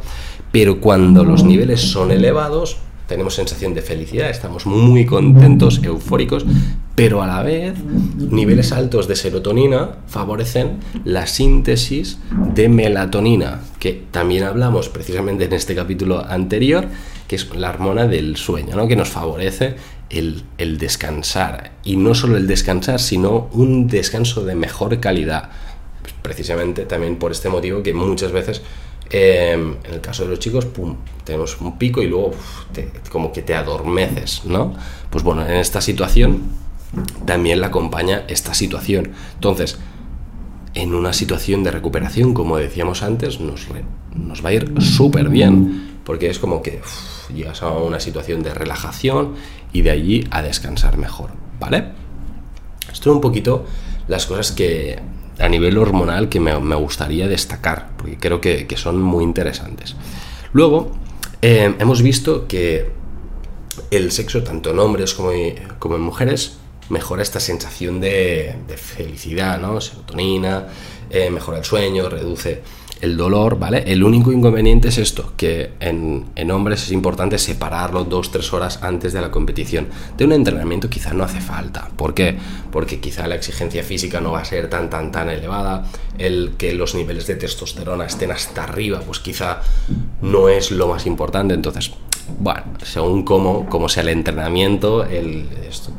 pero 0.52 0.80
cuando 0.80 1.24
los 1.24 1.44
niveles 1.44 1.80
son 1.80 2.10
elevados, 2.10 2.78
tenemos 3.06 3.34
sensación 3.34 3.74
de 3.74 3.82
felicidad, 3.82 4.30
estamos 4.30 4.66
muy 4.66 5.06
contentos, 5.06 5.80
eufóricos, 5.82 6.44
pero 6.96 7.22
a 7.22 7.26
la 7.26 7.42
vez 7.42 7.74
niveles 8.16 8.72
altos 8.72 9.06
de 9.06 9.16
serotonina 9.16 9.90
favorecen 10.08 10.80
la 11.04 11.26
síntesis 11.26 12.18
de 12.54 12.68
melatonina, 12.68 13.60
que 13.78 14.04
también 14.10 14.44
hablamos 14.44 14.88
precisamente 14.88 15.44
en 15.44 15.52
este 15.52 15.74
capítulo 15.74 16.24
anterior, 16.26 16.86
que 17.28 17.36
es 17.36 17.54
la 17.54 17.70
hormona 17.70 18.06
del 18.06 18.36
sueño, 18.36 18.76
¿no? 18.76 18.88
que 18.88 18.96
nos 18.96 19.08
favorece 19.08 19.76
el, 20.10 20.42
el 20.58 20.78
descansar. 20.78 21.72
Y 21.84 21.96
no 21.96 22.14
solo 22.14 22.36
el 22.36 22.46
descansar, 22.46 22.98
sino 22.98 23.48
un 23.52 23.86
descanso 23.88 24.44
de 24.44 24.54
mejor 24.54 24.98
calidad. 24.98 25.50
Precisamente 26.22 26.86
también 26.86 27.16
por 27.16 27.30
este 27.30 27.48
motivo 27.48 27.82
que 27.82 27.94
muchas 27.94 28.32
veces 28.32 28.62
Em, 29.10 29.76
en 29.84 29.94
el 29.94 30.00
caso 30.00 30.24
de 30.24 30.30
los 30.30 30.38
chicos, 30.38 30.66
pum, 30.66 30.96
tenemos 31.24 31.60
un 31.60 31.78
pico 31.78 32.02
y 32.02 32.08
luego 32.08 32.32
como 33.10 33.32
que 33.32 33.42
te 33.42 33.54
adormeces, 33.54 34.44
¿no? 34.44 34.74
Pues 35.10 35.22
bueno, 35.22 35.46
en 35.46 35.54
esta 35.56 35.80
situación 35.80 36.42
también 37.24 37.60
la 37.60 37.68
acompaña 37.68 38.24
esta 38.28 38.54
situación. 38.54 39.12
Entonces, 39.34 39.78
en 40.74 40.94
una 40.94 41.12
situación 41.12 41.62
de 41.62 41.70
recuperación, 41.70 42.34
como 42.34 42.56
decíamos 42.56 43.02
antes, 43.02 43.40
nos, 43.40 43.66
nos 44.14 44.44
va 44.44 44.50
a 44.50 44.52
ir 44.52 44.74
súper 44.80 45.28
bien, 45.28 46.00
porque 46.04 46.28
es 46.28 46.38
como 46.38 46.62
que 46.62 46.80
llegas 47.34 47.62
a 47.62 47.70
una 47.70 48.00
situación 48.00 48.42
de 48.42 48.54
relajación 48.54 49.34
y 49.72 49.82
de 49.82 49.90
allí 49.90 50.26
a 50.30 50.42
descansar 50.42 50.96
mejor, 50.96 51.30
¿vale? 51.58 51.92
Esto 52.92 53.10
es 53.10 53.14
un 53.16 53.20
poquito 53.20 53.66
las 54.08 54.26
cosas 54.26 54.52
que 54.52 54.98
a 55.38 55.48
nivel 55.48 55.76
hormonal 55.78 56.28
que 56.28 56.40
me, 56.40 56.54
gustaría 56.76 57.28
destacar, 57.28 57.90
porque 57.96 58.16
creo 58.16 58.40
que, 58.40 58.66
son 58.76 59.00
muy 59.00 59.24
interesantes. 59.24 59.96
Luego, 60.52 60.92
eh, 61.42 61.74
hemos 61.78 62.02
visto 62.02 62.46
que 62.46 62.90
el 63.90 64.12
sexo, 64.12 64.42
tanto 64.42 64.70
en 64.70 64.78
hombres 64.78 65.14
como, 65.14 65.32
en 65.32 66.00
mujeres, 66.00 66.58
mejora 66.88 67.22
esta 67.22 67.40
sensación 67.40 68.00
de, 68.00 68.56
felicidad, 68.76 69.60
¿no? 69.60 69.80
Serotonina, 69.80 70.68
eh, 71.10 71.30
mejora 71.30 71.58
el 71.58 71.64
sueño, 71.64 72.08
reduce 72.08 72.62
el 73.00 73.16
dolor, 73.16 73.58
¿vale? 73.58 73.84
El 73.86 74.02
único 74.02 74.32
inconveniente 74.32 74.88
es 74.88 74.98
esto, 74.98 75.32
que 75.36 75.72
en, 75.80 76.50
hombres 76.50 76.82
es 76.84 76.92
importante 76.92 77.38
separarlo 77.38 78.04
dos, 78.04 78.30
tres 78.30 78.52
horas 78.52 78.82
antes 78.82 79.12
de 79.12 79.20
la 79.20 79.30
competición. 79.30 79.88
De 80.16 80.24
un 80.24 80.32
entrenamiento 80.32 80.88
quizá 80.88 81.12
no 81.12 81.24
hace 81.24 81.40
falta. 81.40 81.90
¿Por 81.96 82.14
qué? 82.14 82.36
Porque 82.72 83.00
quizá 83.00 83.26
la 83.26 83.34
exigencia 83.34 83.82
física 83.82 84.20
no 84.20 84.32
va 84.32 84.40
a 84.40 84.44
ser 84.44 84.70
tan, 84.70 84.88
tan, 84.88 85.12
tan 85.12 85.28
elevada. 85.28 85.86
El 86.18 86.54
que 86.56 86.72
los 86.72 86.94
niveles 86.94 87.26
de 87.26 87.36
testosterona 87.36 88.06
estén 88.06 88.30
hasta 88.30 88.64
arriba, 88.64 89.00
pues 89.04 89.20
quizá 89.20 89.60
no 90.22 90.48
es 90.48 90.70
lo 90.70 90.88
más 90.88 91.06
importante. 91.06 91.54
Entonces, 91.54 91.92
bueno, 92.38 92.62
según 92.82 93.24
cómo, 93.24 93.66
cómo 93.68 93.88
sea 93.88 94.02
el 94.02 94.08
entrenamiento, 94.10 95.04
el, 95.04 95.48
esto, 95.68 95.90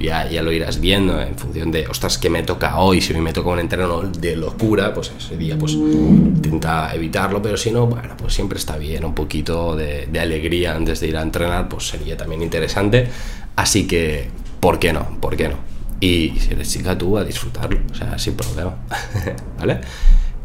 ya, 0.00 0.28
ya 0.28 0.42
lo 0.42 0.52
irás 0.52 0.80
viendo 0.80 1.20
en 1.20 1.36
función 1.36 1.70
de, 1.70 1.86
ostras, 1.86 2.18
¿qué 2.18 2.30
me 2.30 2.42
toca 2.42 2.78
hoy? 2.78 3.00
Si 3.00 3.12
hoy 3.12 3.20
me 3.20 3.32
toca 3.32 3.50
un 3.50 3.58
entreno 3.58 4.02
de 4.02 4.36
locura, 4.36 4.92
pues 4.94 5.12
ese 5.16 5.36
día 5.36 5.56
pues 5.58 5.72
intenta 5.72 6.94
evitarlo, 6.94 7.42
pero 7.42 7.56
si 7.56 7.70
no, 7.70 7.86
bueno, 7.86 8.16
pues 8.16 8.34
siempre 8.34 8.58
está 8.58 8.76
bien, 8.76 9.04
un 9.04 9.14
poquito 9.14 9.76
de, 9.76 10.06
de 10.06 10.20
alegría 10.20 10.74
antes 10.74 11.00
de 11.00 11.08
ir 11.08 11.16
a 11.16 11.22
entrenar, 11.22 11.68
pues 11.68 11.88
sería 11.88 12.16
también 12.16 12.42
interesante. 12.42 13.08
Así 13.56 13.86
que, 13.86 14.28
¿por 14.60 14.78
qué 14.78 14.92
no? 14.92 15.18
¿Por 15.20 15.36
qué 15.36 15.48
no? 15.48 15.56
Y 16.00 16.34
si 16.38 16.52
eres 16.52 16.70
chica 16.70 16.96
tú, 16.96 17.18
a 17.18 17.24
disfrutarlo, 17.24 17.80
o 17.90 17.94
sea, 17.94 18.18
sin 18.18 18.34
problema, 18.34 18.76
¿vale? 19.58 19.80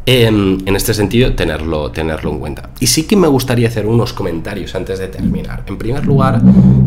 Em, 0.06 0.58
en 0.66 0.76
este 0.76 0.92
sentido, 0.92 1.34
tenerlo, 1.34 1.90
tenerlo 1.90 2.30
en 2.30 2.38
cuenta. 2.38 2.70
Y 2.78 2.88
sí 2.88 3.04
que 3.06 3.16
me 3.16 3.26
gustaría 3.26 3.68
hacer 3.68 3.86
unos 3.86 4.12
comentarios 4.12 4.74
antes 4.74 4.98
de 4.98 5.08
terminar. 5.08 5.64
En 5.66 5.78
primer 5.78 6.04
lugar, 6.04 6.42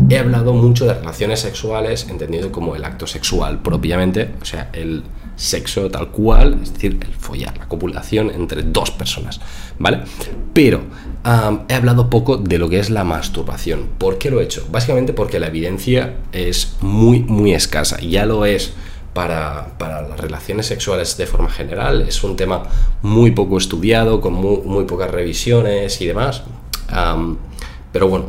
he 0.08 0.18
hablado 0.18 0.54
mucho 0.54 0.86
de 0.86 0.94
relaciones 0.94 1.40
sexuales, 1.40 2.06
entendido 2.08 2.52
como 2.52 2.76
el 2.76 2.84
acto 2.84 3.08
sexual 3.08 3.58
propiamente, 3.60 4.30
o 4.40 4.44
sea, 4.44 4.70
el 4.72 5.02
sexo 5.34 5.90
tal 5.90 6.08
cual, 6.08 6.60
es 6.62 6.72
decir, 6.74 6.98
el 7.00 7.14
follar, 7.14 7.58
la 7.58 7.66
copulación 7.66 8.30
entre 8.30 8.62
dos 8.62 8.92
personas, 8.92 9.40
¿vale? 9.80 10.02
Pero 10.52 10.82
he 11.68 11.74
hablado 11.74 12.10
poco 12.10 12.36
de 12.36 12.58
lo 12.58 12.68
que 12.68 12.78
es 12.78 12.88
la 12.88 13.02
masturbación. 13.02 13.88
¿Por 13.98 14.18
qué 14.18 14.30
lo 14.30 14.40
he 14.40 14.44
hecho? 14.44 14.64
Básicamente 14.70 15.12
porque 15.12 15.40
la 15.40 15.48
evidencia 15.48 16.14
es 16.32 16.76
muy, 16.80 17.20
muy 17.20 17.52
escasa. 17.52 18.00
Ya 18.00 18.26
lo 18.26 18.44
es 18.44 18.74
para, 19.18 20.06
las 20.08 20.20
relaciones 20.20 20.66
sexuales 20.66 21.16
de 21.16 21.26
forma 21.26 21.50
general. 21.50 22.02
Es 22.02 22.22
un 22.22 22.36
tema 22.36 22.62
muy 23.02 23.32
poco 23.32 23.58
estudiado, 23.58 24.20
con 24.20 24.34
muy, 24.34 24.84
pocas 24.84 25.10
revisiones 25.10 26.00
y 26.00 26.06
demás. 26.06 26.44
pero 27.92 28.06
bueno, 28.06 28.26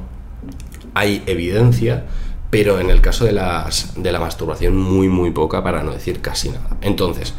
hay 0.95 1.21
evidencia, 1.27 2.05
pero 2.49 2.79
en 2.79 2.89
el 2.89 3.01
caso 3.01 3.23
de, 3.23 3.33
las, 3.33 4.01
de 4.01 4.11
la 4.11 4.19
masturbación 4.19 4.75
muy, 4.75 5.09
muy 5.09 5.29
poca, 5.29 5.63
para 5.63 5.83
no 5.83 5.91
decir 5.91 6.21
casi 6.21 6.49
nada. 6.49 6.77
Entonces, 6.81 7.35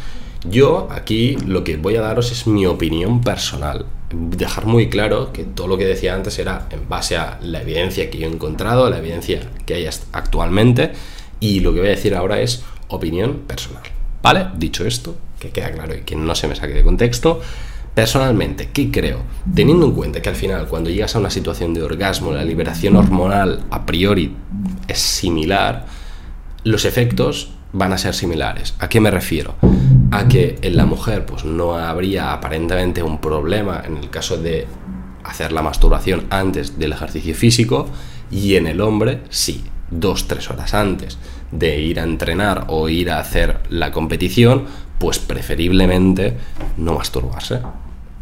yo 0.48 0.86
aquí 0.92 1.36
lo 1.44 1.64
que 1.64 1.76
voy 1.76 1.96
a 1.96 2.02
daros 2.02 2.30
es 2.30 2.46
mi 2.46 2.66
opinión 2.66 3.20
personal. 3.20 3.86
Dejar 4.12 4.66
muy 4.66 4.88
claro 4.88 5.32
que 5.32 5.42
todo 5.42 5.66
lo 5.66 5.76
que 5.76 5.86
decía 5.86 6.14
antes 6.14 6.38
era 6.38 6.68
en 6.70 6.88
base 6.88 7.16
a 7.16 7.40
la 7.42 7.62
evidencia 7.62 8.10
que 8.10 8.18
yo 8.18 8.28
he 8.28 8.32
encontrado, 8.32 8.88
la 8.88 8.98
evidencia 8.98 9.40
que 9.66 9.74
hay 9.74 9.88
actualmente, 10.12 10.92
y 11.40 11.60
lo 11.60 11.72
que 11.72 11.80
voy 11.80 11.88
a 11.88 11.92
decir 11.92 12.14
ahora 12.14 12.40
es 12.40 12.62
opinión 12.90 13.40
personal. 13.46 13.82
¿Vale? 14.22 14.48
Dicho 14.56 14.86
esto, 14.86 15.16
que 15.38 15.50
queda 15.50 15.72
claro 15.72 15.94
y 15.94 16.02
que 16.02 16.14
no 16.14 16.34
se 16.34 16.46
me 16.46 16.54
saque 16.54 16.74
de 16.74 16.84
contexto, 16.84 17.40
personalmente, 17.94 18.70
¿qué 18.72 18.90
creo? 18.90 19.22
Teniendo 19.54 19.86
en 19.86 19.92
cuenta 19.92 20.20
que 20.20 20.28
al 20.28 20.36
final, 20.36 20.66
cuando 20.68 20.90
llegas 20.90 21.16
a 21.16 21.18
una 21.18 21.30
situación 21.30 21.74
de 21.74 21.82
orgasmo, 21.82 22.32
la 22.32 22.44
liberación 22.44 22.96
hormonal 22.96 23.64
a 23.70 23.86
priori 23.86 24.36
es 24.86 24.98
similar, 24.98 25.86
los 26.64 26.84
efectos 26.84 27.52
van 27.72 27.92
a 27.92 27.98
ser 27.98 28.14
similares. 28.14 28.74
¿A 28.78 28.88
qué 28.88 29.00
me 29.00 29.10
refiero? 29.10 29.54
A 30.10 30.28
que 30.28 30.58
en 30.62 30.76
la 30.76 30.86
mujer 30.86 31.24
pues 31.24 31.44
no 31.44 31.74
habría 31.74 32.32
aparentemente 32.32 33.02
un 33.02 33.20
problema 33.20 33.82
en 33.84 33.96
el 33.96 34.10
caso 34.10 34.36
de 34.36 34.66
hacer 35.24 35.52
la 35.52 35.62
masturbación 35.62 36.26
antes 36.30 36.78
del 36.78 36.92
ejercicio 36.92 37.34
físico 37.34 37.88
y 38.30 38.56
en 38.56 38.66
el 38.66 38.80
hombre 38.80 39.22
sí, 39.28 39.64
dos, 39.90 40.28
tres 40.28 40.50
horas 40.50 40.74
antes 40.74 41.18
de 41.50 41.80
ir 41.80 42.00
a 42.00 42.04
entrenar 42.04 42.64
o 42.68 42.88
ir 42.88 43.10
a 43.10 43.18
hacer 43.18 43.58
la 43.70 43.90
competición, 43.92 44.64
pues 44.98 45.18
preferiblemente 45.18 46.36
no 46.76 46.94
masturbarse. 46.94 47.60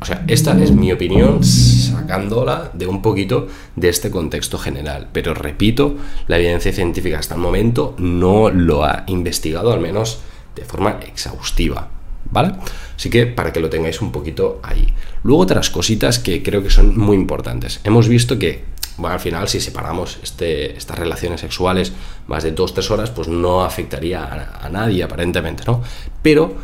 O 0.00 0.04
sea, 0.04 0.24
esta 0.28 0.56
es 0.62 0.70
mi 0.70 0.92
opinión 0.92 1.42
sacándola 1.42 2.70
de 2.72 2.86
un 2.86 3.02
poquito 3.02 3.48
de 3.74 3.88
este 3.88 4.10
contexto 4.10 4.56
general. 4.56 5.08
Pero 5.12 5.34
repito, 5.34 5.96
la 6.28 6.38
evidencia 6.38 6.72
científica 6.72 7.18
hasta 7.18 7.34
el 7.34 7.40
momento 7.40 7.96
no 7.98 8.48
lo 8.50 8.84
ha 8.84 9.02
investigado, 9.08 9.72
al 9.72 9.80
menos 9.80 10.20
de 10.54 10.64
forma 10.64 11.00
exhaustiva. 11.02 11.88
¿Vale? 12.30 12.52
Así 12.94 13.10
que 13.10 13.26
para 13.26 13.52
que 13.52 13.60
lo 13.60 13.70
tengáis 13.70 14.00
un 14.02 14.12
poquito 14.12 14.60
ahí. 14.62 14.86
Luego 15.24 15.42
otras 15.42 15.70
cositas 15.70 16.18
que 16.18 16.42
creo 16.42 16.62
que 16.62 16.70
son 16.70 16.96
muy 16.96 17.16
importantes. 17.16 17.80
Hemos 17.84 18.06
visto 18.06 18.38
que, 18.38 18.64
bueno, 18.98 19.14
al 19.14 19.20
final 19.20 19.48
si 19.48 19.60
separamos 19.60 20.18
este, 20.22 20.76
estas 20.76 20.98
relaciones 20.98 21.40
sexuales 21.40 21.92
más 22.26 22.42
de 22.42 22.54
2-3 22.54 22.90
horas, 22.90 23.10
pues 23.10 23.28
no 23.28 23.64
afectaría 23.64 24.58
a, 24.60 24.68
nadie 24.68 25.04
aparentemente, 25.04 25.62
¿no? 25.66 25.82
Pero 26.20 26.54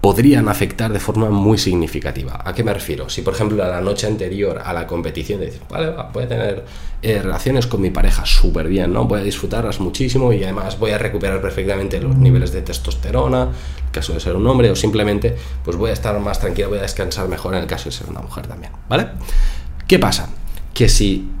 podrían 0.00 0.48
afectar 0.48 0.92
de 0.92 1.00
forma 1.00 1.28
muy 1.30 1.58
significativa. 1.58 2.40
¿A 2.44 2.54
qué 2.54 2.64
me 2.64 2.72
refiero? 2.72 3.08
Si, 3.08 3.22
por 3.22 3.34
ejemplo, 3.34 3.62
a 3.62 3.68
la 3.68 3.80
noche 3.80 4.06
anterior 4.06 4.62
a 4.64 4.72
la 4.72 4.86
competición 4.86 5.40
decir, 5.40 5.60
vale, 5.68 5.92
voy 6.12 6.24
a 6.24 6.28
tener 6.28 6.64
eh, 7.02 7.20
relaciones 7.20 7.66
con 7.66 7.80
mi 7.80 7.90
pareja 7.90 8.24
súper 8.24 8.68
bien, 8.68 8.92
¿no? 8.92 9.04
Voy 9.04 9.20
a 9.20 9.22
disfrutarlas 9.22 9.80
muchísimo 9.80 10.32
y 10.32 10.44
además 10.44 10.78
voy 10.78 10.92
a 10.92 10.98
recuperar 10.98 11.42
perfectamente 11.42 12.00
los 12.00 12.16
niveles 12.16 12.52
de 12.52 12.62
testosterona, 12.62 13.42
en 13.42 13.84
el 13.84 13.90
caso 13.90 14.14
de 14.14 14.20
ser 14.20 14.36
un 14.36 14.46
hombre, 14.46 14.70
o 14.70 14.76
simplemente, 14.76 15.36
pues 15.64 15.76
voy 15.76 15.90
a 15.90 15.92
estar 15.92 16.18
más 16.20 16.40
tranquilo, 16.40 16.70
voy 16.70 16.78
a 16.78 16.82
descansar 16.82 17.28
mejor 17.28 17.54
en 17.54 17.62
el 17.62 17.66
caso 17.66 17.86
de 17.86 17.92
ser 17.92 18.08
una 18.08 18.20
mujer 18.20 18.46
también, 18.46 18.72
¿vale? 18.88 19.08
¿Qué 19.86 19.98
pasa? 19.98 20.30
Que 20.72 20.88
si 20.88 21.35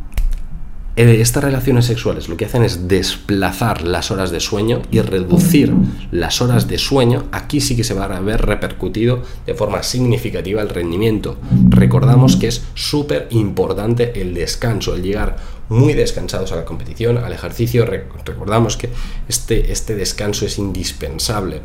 eh, 0.96 1.20
estas 1.20 1.44
relaciones 1.44 1.84
sexuales 1.84 2.28
lo 2.30 2.38
que 2.38 2.46
hacen 2.46 2.62
es 2.62 2.88
desplazar 2.88 3.82
las 3.82 4.10
horas 4.10 4.30
de 4.30 4.40
sueño 4.40 4.80
y 4.90 5.00
reducir 5.02 5.74
las 6.10 6.40
horas 6.40 6.68
de 6.68 6.78
sueño. 6.78 7.26
Aquí 7.32 7.60
sí 7.60 7.76
que 7.76 7.84
se 7.84 7.92
va 7.92 8.06
a 8.06 8.20
ver 8.20 8.46
repercutido 8.46 9.22
de 9.44 9.54
forma 9.54 9.82
significativa 9.82 10.62
el 10.62 10.70
rendimiento. 10.70 11.36
Recordamos 11.68 12.36
que 12.36 12.48
es 12.48 12.64
súper 12.72 13.28
importante 13.30 14.20
el 14.20 14.32
descanso, 14.32 14.94
el 14.94 15.02
llegar 15.02 15.36
muy 15.68 15.92
descansados 15.92 16.52
a 16.52 16.56
la 16.56 16.64
competición, 16.64 17.18
al 17.18 17.32
ejercicio. 17.32 17.84
Recordamos 17.84 18.78
que 18.78 18.88
este, 19.28 19.72
este 19.72 19.96
descanso 19.96 20.46
es 20.46 20.58
indispensable 20.58 21.60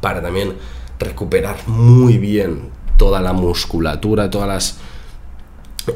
para 0.00 0.22
también 0.22 0.54
recuperar 0.98 1.56
muy 1.66 2.16
bien 2.16 2.70
toda 2.96 3.20
la 3.20 3.34
musculatura, 3.34 4.30
todas 4.30 4.48
las 4.48 4.78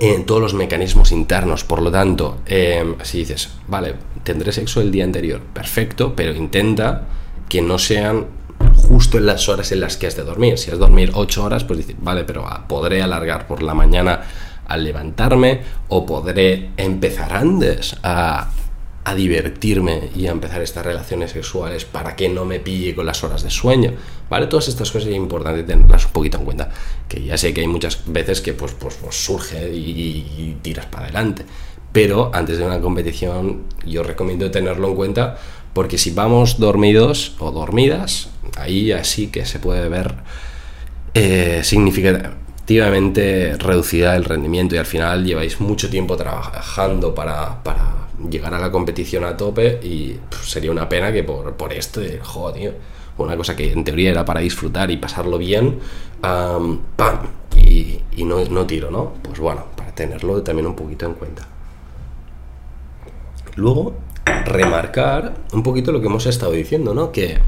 en 0.01 0.25
todos 0.25 0.41
los 0.41 0.55
mecanismos 0.55 1.13
internos. 1.13 1.65
Por 1.65 1.83
lo 1.83 1.91
tanto, 1.91 2.39
em, 2.47 2.97
si 3.03 3.19
dices, 3.19 3.51
vale, 3.69 3.95
tendré 4.23 4.53
sexo 4.53 4.81
el 4.81 4.91
día 4.91 5.05
anterior, 5.05 5.41
perfecto, 5.41 6.15
pero 6.15 6.35
intenta 6.35 7.03
que 7.49 7.63
no 7.63 7.79
sean 7.79 8.27
justo 8.75 9.19
en 9.19 9.27
las 9.27 9.49
horas 9.49 9.73
en 9.73 9.81
las 9.81 9.97
que 9.97 10.07
has 10.07 10.17
de 10.17 10.25
dormir. 10.25 10.59
Si 10.59 10.71
has 10.71 10.79
de 10.79 10.85
dormir 10.85 11.13
8 11.15 11.45
horas, 11.45 11.65
pues 11.65 11.79
dices, 11.79 11.97
vale, 11.99 12.25
pero 12.25 12.47
ah, 12.47 12.65
podré 12.69 13.03
alargar 13.03 13.47
por 13.47 13.63
la 13.63 13.75
mañana 13.75 14.23
al 14.67 14.85
levantarme 14.85 15.61
o 15.89 16.07
podré 16.07 16.71
empezar 16.77 17.33
antes 17.35 17.97
a 18.03 18.51
a 19.05 19.15
divertirme 19.15 20.09
y 20.17 20.27
a 20.27 20.31
empezar 20.31 20.63
estas 20.63 20.85
relaciones 20.85 21.33
sexuales 21.33 21.85
para 21.85 22.17
que 22.17 22.29
no 22.29 22.47
me 22.47 22.59
pille 22.59 22.95
con 22.95 23.05
las 23.05 23.23
horas 23.23 23.43
de 23.43 23.51
sueño, 23.51 23.93
¿vale? 24.31 24.47
Todas 24.47 24.69
estas 24.69 24.91
cosas 24.91 25.09
es 25.09 25.17
importante 25.17 25.63
tenerlas 25.63 26.07
un 26.07 26.13
poquito 26.13 26.39
en 26.39 26.45
cuenta, 26.45 26.71
que 27.07 27.23
ya 27.23 27.37
sé 27.37 27.53
que 27.53 27.61
hay 27.61 27.67
muchas 27.67 28.01
veces 28.07 28.41
que 28.41 28.55
pues, 28.55 28.73
pues, 28.73 28.95
pues 28.95 29.15
surge 29.15 29.71
y, 29.75 30.57
tiras 30.63 30.87
para 30.87 31.05
adelante, 31.05 31.45
pero 31.93 32.31
antes 32.33 32.57
de 32.59 32.65
una 32.65 32.81
competición 32.81 33.65
yo 33.87 34.03
recomiendo 34.03 34.51
tenerlo 34.51 34.89
en 34.89 34.95
cuenta 34.95 35.37
porque 35.75 35.99
si 35.99 36.13
vamos 36.13 36.59
dormidos 36.59 37.35
o 37.41 37.51
dormidas, 37.51 38.31
ahí 38.57 38.91
así 38.93 39.27
que 39.27 39.45
se 39.45 39.59
puede 39.59 39.89
ver 39.89 40.15
eh, 41.13 41.61
significativamente 41.63 43.57
reducida 43.59 44.17
el 44.17 44.25
rendimiento 44.25 44.77
y 44.77 44.79
al 44.79 44.87
final 44.87 45.27
lleváis 45.27 45.61
mucho 45.61 45.91
tiempo 45.91 46.17
trabajando 46.17 47.15
para, 47.15 47.63
para 47.63 47.94
llegar 48.31 48.55
a 48.55 48.59
la 48.59 48.71
competición 48.71 49.25
a 49.25 49.37
tope 49.37 49.81
y 49.83 50.19
sería 50.43 50.71
una 50.71 50.89
pena 50.89 51.13
que 51.13 51.25
por, 51.25 51.55
por 51.55 51.73
esto, 51.73 52.01
joder, 52.23 52.79
una 53.19 53.37
cosa 53.37 53.55
que 53.55 53.73
en 53.73 53.85
teoría 53.85 54.11
era 54.11 54.25
para 54.25 54.41
disfrutar 54.41 54.91
y 54.91 54.97
pasarlo 54.97 55.39
bien, 55.39 55.79
¡pam! 56.21 56.81
Y, 57.57 58.25
no, 58.25 58.45
no, 58.45 58.67
tiro, 58.67 58.91
¿no? 58.91 59.13
Pues 59.23 59.39
bueno, 59.39 59.65
para 59.77 59.93
tenerlo 59.95 60.43
también 60.43 60.67
un 60.67 60.77
poquito 60.77 61.07
en 61.07 61.15
cuenta. 61.15 61.47
Luego, 63.57 63.95
remarcar 64.45 65.35
un 65.53 65.63
poquito 65.63 65.93
lo 65.93 66.01
que 66.01 66.07
hemos 66.07 66.27
estado 66.27 66.53
diciendo, 66.53 66.95
¿no? 66.95 67.13
Que 67.13 67.39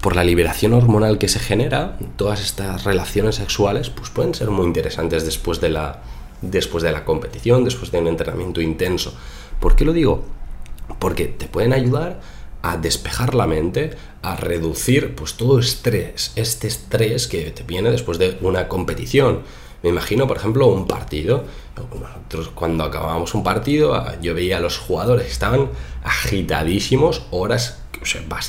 por 0.00 0.16
la 0.16 0.24
liberación 0.24 0.72
hormonal 0.72 1.18
que 1.18 1.28
se 1.28 1.38
genera, 1.38 1.96
todas 2.16 2.40
estas 2.40 2.84
relaciones 2.84 3.36
sexuales 3.36 3.88
pues 3.90 4.10
pueden 4.10 4.34
ser 4.34 4.50
muy 4.50 4.66
interesantes 4.66 5.24
después 5.24 5.60
de 5.60 5.70
la, 5.70 6.02
después 6.42 6.82
de 6.82 6.92
la 6.92 7.04
competición, 7.04 7.64
después 7.64 7.90
de 7.90 7.98
un 7.98 8.08
entrenamiento 8.08 8.60
intenso. 8.60 9.14
¿Por 9.60 9.76
qué 9.76 9.84
lo 9.84 9.92
digo? 9.92 10.24
Porque 10.98 11.26
te 11.26 11.46
pueden 11.46 11.72
ayudar 11.72 12.20
a 12.62 12.76
despejar 12.76 13.34
la 13.34 13.46
mente, 13.46 13.90
a 14.22 14.36
reducir 14.36 15.14
pues 15.14 15.34
todo 15.34 15.58
estrés, 15.58 16.32
este 16.36 16.68
estrés 16.68 17.26
que 17.26 17.50
te 17.50 17.62
viene 17.64 17.90
después 17.90 18.18
de 18.18 18.38
una 18.40 18.68
competición. 18.68 19.40
Me 19.82 19.90
imagino, 19.90 20.28
por 20.28 20.36
ejemplo, 20.36 20.68
un 20.68 20.86
partido. 20.86 21.44
Nosotros 21.76 22.50
cuando 22.54 22.84
acabábamos 22.84 23.34
un 23.34 23.42
partido, 23.42 23.94
ah, 23.94 24.14
yo 24.20 24.34
veía 24.34 24.58
a 24.58 24.60
los 24.60 24.78
jugadores 24.78 25.26
que 25.26 25.32
estaban 25.32 25.70
agitadísimos 26.04 27.26
horas, 27.30 27.82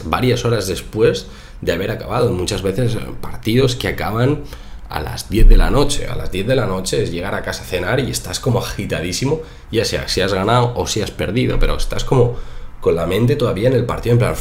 varias 0.06 0.46
horas 0.46 0.68
después 0.68 1.28
de 1.62 1.72
haber 1.72 1.90
acabado. 1.90 2.32
Muchas 2.32 2.62
veces 2.62 2.96
eh, 2.96 3.00
partidos 3.20 3.76
que 3.76 3.88
acaban 3.88 4.44
a 4.90 5.00
las 5.00 5.30
10 5.30 5.50
de 5.50 5.58
la 5.58 5.70
noche. 5.70 6.08
A 6.08 6.16
las 6.16 6.32
10 6.32 6.48
de 6.48 6.56
la 6.56 6.66
noche 6.66 7.04
es 7.04 7.12
llegar 7.12 7.36
a 7.36 7.42
casa 7.42 7.64
a 7.64 7.66
cenar 7.66 8.00
y 8.00 8.12
estás 8.12 8.40
como 8.40 8.60
agitadísimo, 8.60 9.42
ya 9.72 9.86
sea 9.86 10.08
si 10.08 10.22
has 10.22 10.34
ganado 10.34 10.74
o 10.76 10.88
si 10.88 11.02
has 11.02 11.12
perdido, 11.12 11.60
pero 11.60 11.76
estás 11.76 12.04
como 12.04 12.36
con 12.80 12.96
la 12.96 13.06
mente 13.06 13.38
todavía 13.38 13.70
en 13.70 13.76
el 13.76 13.86
partido, 13.86 14.14
en 14.14 14.20
plan, 14.20 14.36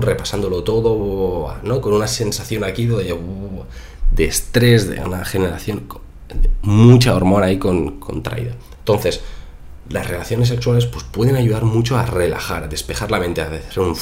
repasándolo 0.00 0.64
todo, 0.64 1.54
¿no? 1.62 1.80
Con 1.80 1.92
una 1.92 2.08
sensación 2.08 2.64
aquí 2.64 2.86
de, 2.86 3.16
de 4.10 4.24
estrés, 4.24 4.88
de 4.88 5.00
una 5.00 5.24
generación, 5.24 5.86
mucha 6.62 7.14
hormona 7.14 7.46
ahí 7.46 7.58
con, 7.58 8.00
contraída. 8.00 8.56
Entonces, 8.80 9.20
las 9.90 10.06
relaciones 10.06 10.48
sexuales 10.48 10.86
pues, 10.86 11.04
pueden 11.04 11.36
ayudar 11.36 11.64
mucho 11.64 11.96
a 11.96 12.04
relajar, 12.04 12.64
a 12.64 12.68
despejar 12.68 13.10
la 13.10 13.18
mente, 13.18 13.40
a 13.40 13.46
hacer 13.46 13.80
un 13.80 13.96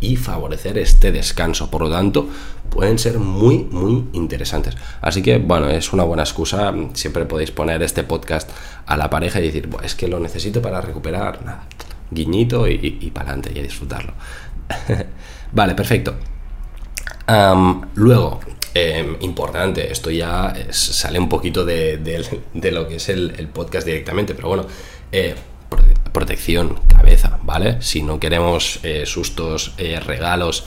y 0.00 0.16
favorecer 0.16 0.76
este 0.78 1.10
descanso. 1.10 1.70
Por 1.70 1.82
lo 1.82 1.90
tanto, 1.90 2.28
pueden 2.68 2.98
ser 2.98 3.18
muy, 3.18 3.64
muy 3.64 4.04
interesantes. 4.12 4.76
Así 5.00 5.22
que, 5.22 5.38
bueno, 5.38 5.68
es 5.70 5.92
una 5.92 6.04
buena 6.04 6.22
excusa. 6.22 6.72
Siempre 6.92 7.24
podéis 7.24 7.50
poner 7.50 7.82
este 7.82 8.04
podcast 8.04 8.50
a 8.84 8.96
la 8.96 9.08
pareja 9.08 9.40
y 9.40 9.46
decir, 9.46 9.68
es 9.82 9.94
que 9.94 10.08
lo 10.08 10.20
necesito 10.20 10.60
para 10.60 10.80
recuperar. 10.80 11.42
Nada, 11.44 11.64
guiñito 12.10 12.68
y, 12.68 13.10
para 13.14 13.30
adelante 13.30 13.52
y 13.54 13.58
a 13.60 13.62
disfrutarlo. 13.62 14.12
vale, 15.52 15.74
perfecto. 15.74 16.14
luego, 17.94 18.40
em, 18.74 19.16
importante, 19.20 19.90
esto 19.90 20.10
ya 20.10 20.54
sale 20.70 21.18
un 21.18 21.30
poquito 21.30 21.64
de, 21.64 21.96
lo 22.70 22.86
que 22.86 22.96
es 22.96 23.08
el 23.08 23.48
podcast 23.48 23.86
directamente, 23.86 24.34
pero 24.34 24.48
bueno, 24.48 24.66
eh, 25.12 25.34
protección, 26.12 26.76
cabeza, 26.88 27.38
¿vale? 27.42 27.82
Si 27.82 28.02
no 28.02 28.18
queremos 28.18 28.80
eh, 28.82 29.04
sustos, 29.04 29.74
eh, 29.76 30.00
regalos 30.00 30.64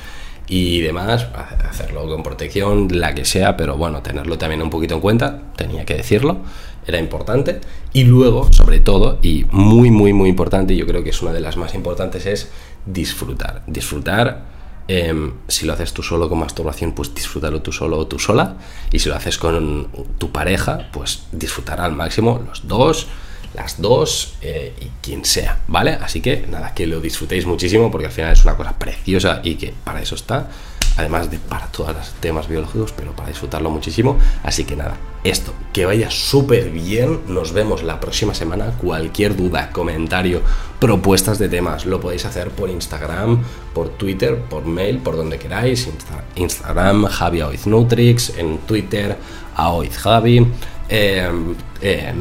y 0.48 0.82
demás, 0.82 1.28
hacerlo 1.68 2.08
con 2.08 2.22
protección, 2.22 2.88
la 2.92 3.16
que 3.16 3.26
sea, 3.26 3.58
pero 3.58 3.76
bueno, 3.76 4.04
tenerlo 4.04 4.38
también 4.38 4.62
un 4.62 4.70
poquito 4.70 4.94
en 4.94 5.02
cuenta, 5.02 5.42
tenía 5.56 5.86
que 5.86 5.96
decirlo, 5.96 6.38
era 6.86 7.00
importante. 7.00 7.62
Y 7.94 8.04
luego, 8.04 8.52
sobre 8.54 8.80
todo, 8.80 9.18
y 9.24 9.46
muy, 9.52 9.90
muy, 9.90 10.14
muy 10.14 10.30
importante, 10.30 10.76
yo 10.76 10.86
creo 10.86 11.04
que 11.04 11.10
es 11.10 11.22
una 11.24 11.34
de 11.34 11.40
las 11.40 11.58
más 11.58 11.74
importantes, 11.74 12.28
es 12.28 12.52
disfrutar. 12.86 13.64
Disfrutar, 13.66 14.46
em, 14.88 15.34
si 15.48 15.66
lo 15.66 15.74
haces 15.74 15.94
tú 15.94 16.04
solo 16.04 16.30
con 16.30 16.40
masturbación, 16.40 16.94
pues 16.94 17.14
disfrútalo 17.16 17.64
tú 17.64 17.72
solo 17.72 17.98
o 17.98 18.06
tú 18.06 18.20
sola. 18.20 18.58
Y 18.92 19.00
si 19.00 19.10
lo 19.10 19.16
haces 19.16 19.40
con 19.40 19.88
tu 20.20 20.32
pareja, 20.32 20.90
pues 20.92 21.24
disfrutar 21.32 21.82
al 21.82 21.94
máximo 21.94 22.40
los 22.48 22.68
dos 22.68 23.08
las 23.54 23.82
dos 23.82 24.36
eh, 24.42 24.74
y 24.80 24.90
quien 25.02 25.26
sea, 25.26 25.60
¿vale? 25.68 25.92
Así 26.02 26.22
que 26.22 26.46
nada, 26.50 26.74
que 26.74 26.88
lo 26.88 27.00
disfrutéis 27.00 27.46
muchísimo 27.46 27.92
porque 27.92 28.08
al 28.08 28.12
final 28.12 28.34
es 28.34 28.44
una 28.44 28.56
cosa 28.56 28.78
preciosa 28.78 29.42
y 29.44 29.56
que 29.56 29.74
para 29.84 30.02
eso 30.02 30.16
está. 30.16 30.48
además 30.98 31.32
de 31.32 31.40
para 31.40 31.68
todos 31.68 31.96
los 31.96 32.10
temas 32.20 32.48
biológicos, 32.48 32.92
pero 32.92 33.16
para 33.16 33.30
disfrutarlo 33.30 33.70
muchísimo. 33.70 34.18
Así 34.44 34.66
que 34.66 34.76
nada, 34.76 34.98
esto, 35.24 35.54
que 35.74 35.86
vaya 35.86 36.10
súper 36.12 36.70
bien. 36.70 37.22
Nos 37.28 37.52
vemos 37.52 37.84
la 37.84 38.00
próxima 38.00 38.34
semana. 38.34 38.74
Cualquier 38.82 39.36
duda, 39.36 39.70
comentario, 39.72 40.42
propuestas 40.80 41.40
de 41.40 41.50
temas, 41.50 41.86
lo 41.86 42.00
podéis 42.00 42.26
hacer 42.26 42.50
por 42.52 42.70
Instagram, 42.70 43.44
por 43.74 43.90
Twitter, 43.90 44.38
por 44.38 44.66
mail, 44.66 45.00
por 45.00 45.16
donde 45.16 45.38
queráis. 45.38 45.90
Instagram, 46.36 47.06
Javi 47.06 47.44
Nutrix, 47.66 48.38
en 48.38 48.60
Twitter, 48.60 49.18
Aoizjavi, 49.56 50.48
eh, 50.90 51.30
eh, 51.82 52.14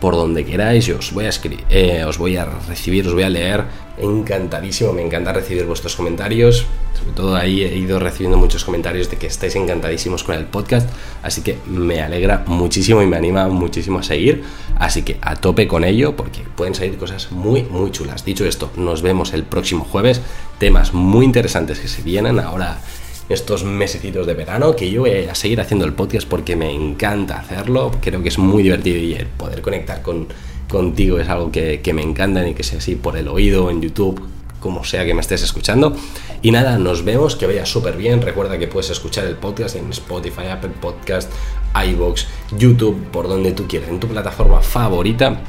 por 0.00 0.14
donde 0.14 0.44
queráis, 0.44 0.86
yo 0.86 0.98
os 0.98 1.12
voy 1.12 1.24
a 1.24 1.28
escribir, 1.28 1.64
eh, 1.70 2.04
os 2.04 2.18
voy 2.18 2.36
a 2.36 2.44
recibir, 2.44 3.06
os 3.06 3.14
voy 3.14 3.24
a 3.24 3.28
leer. 3.28 3.64
Encantadísimo, 3.98 4.92
me 4.92 5.02
encanta 5.02 5.32
recibir 5.32 5.64
vuestros 5.64 5.96
comentarios. 5.96 6.66
Sobre 6.96 7.12
todo 7.12 7.34
ahí 7.34 7.64
he 7.64 7.76
ido 7.76 7.98
recibiendo 7.98 8.38
muchos 8.38 8.64
comentarios 8.64 9.10
de 9.10 9.16
que 9.16 9.26
estáis 9.26 9.56
encantadísimos 9.56 10.22
con 10.22 10.36
el 10.36 10.44
podcast. 10.44 10.88
Así 11.22 11.42
que 11.42 11.58
me 11.66 12.00
alegra 12.00 12.44
muchísimo 12.46 13.02
y 13.02 13.06
me 13.06 13.16
anima 13.16 13.48
muchísimo 13.48 13.98
a 13.98 14.02
seguir. 14.04 14.44
Así 14.78 15.02
que 15.02 15.18
a 15.20 15.34
tope 15.34 15.66
con 15.66 15.82
ello 15.82 16.14
porque 16.14 16.42
pueden 16.54 16.76
salir 16.76 16.96
cosas 16.96 17.32
muy, 17.32 17.64
muy 17.64 17.90
chulas. 17.90 18.24
Dicho 18.24 18.44
esto, 18.44 18.70
nos 18.76 19.02
vemos 19.02 19.32
el 19.32 19.42
próximo 19.42 19.84
jueves. 19.84 20.20
Temas 20.58 20.94
muy 20.94 21.24
interesantes 21.24 21.80
que 21.80 21.88
se 21.88 22.02
vienen 22.02 22.38
ahora 22.38 22.78
estos 23.28 23.64
mesecitos 23.64 24.26
de 24.26 24.34
verano, 24.34 24.74
que 24.74 24.90
yo 24.90 25.02
voy 25.02 25.10
a 25.10 25.34
seguir 25.34 25.60
haciendo 25.60 25.84
el 25.84 25.92
podcast 25.92 26.26
porque 26.28 26.56
me 26.56 26.70
encanta 26.72 27.38
hacerlo, 27.38 27.92
creo 28.00 28.22
que 28.22 28.28
es 28.28 28.38
muy 28.38 28.62
divertido 28.62 28.96
y 28.96 29.26
poder 29.36 29.60
conectar 29.60 30.02
con, 30.02 30.28
contigo 30.68 31.18
es 31.18 31.28
algo 31.28 31.50
que, 31.50 31.80
me 31.92 32.02
encanta 32.02 32.46
y 32.46 32.54
que 32.54 32.62
sea 32.62 32.78
así 32.78 32.94
por 32.94 33.16
el 33.16 33.28
oído, 33.28 33.70
en 33.70 33.82
YouTube, 33.82 34.22
como 34.60 34.84
sea 34.84 35.04
que 35.04 35.14
me 35.14 35.20
estés 35.20 35.42
escuchando. 35.42 35.96
Y 36.42 36.50
nada, 36.50 36.78
nos 36.78 37.04
vemos, 37.04 37.36
que 37.36 37.46
vaya 37.46 37.66
súper 37.66 37.96
bien. 37.96 38.22
Recuerda 38.22 38.58
que 38.58 38.68
puedes 38.68 38.90
escuchar 38.90 39.24
el 39.26 39.36
podcast 39.36 39.76
en 39.76 39.90
Spotify, 39.90 40.48
Apple 40.50 40.70
Podcast, 40.80 41.32
iBox, 41.74 42.26
YouTube, 42.56 43.02
por 43.10 43.28
donde 43.28 43.52
tú 43.52 43.66
quieras, 43.66 43.88
en 43.88 43.98
tu 43.98 44.06
plataforma 44.06 44.60
favorita. 44.60 45.40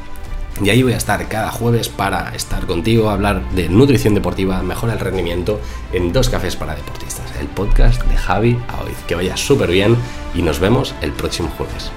Y 0.62 0.70
ahí 0.70 0.84
voy 0.84 0.94
a 0.94 0.98
estar 0.98 1.28
cada 1.28 1.52
jueves 1.52 1.88
para 1.90 2.36
estar 2.36 2.66
contigo, 2.66 3.10
hablar 3.10 3.50
de 3.52 3.70
nutrición 3.70 4.14
deportiva, 4.14 4.62
mejora 4.62 4.94
el 4.94 5.00
rendimiento 5.00 5.60
en 5.94 6.12
dos 6.12 6.30
cafés 6.30 6.56
para 6.56 6.76
deportistas. 6.76 7.26
El 7.40 7.48
podcast 7.48 8.04
de 8.04 8.18
Javi 8.18 8.60
a 8.68 8.84
hoy. 8.84 8.92
Que 9.08 9.16
vaya 9.16 9.38
súper 9.38 9.72
bien 9.72 9.96
y 10.36 10.42
nos 10.42 10.60
vemos 10.60 10.94
el 11.02 11.12
próximo 11.14 11.50
jueves. 11.58 11.92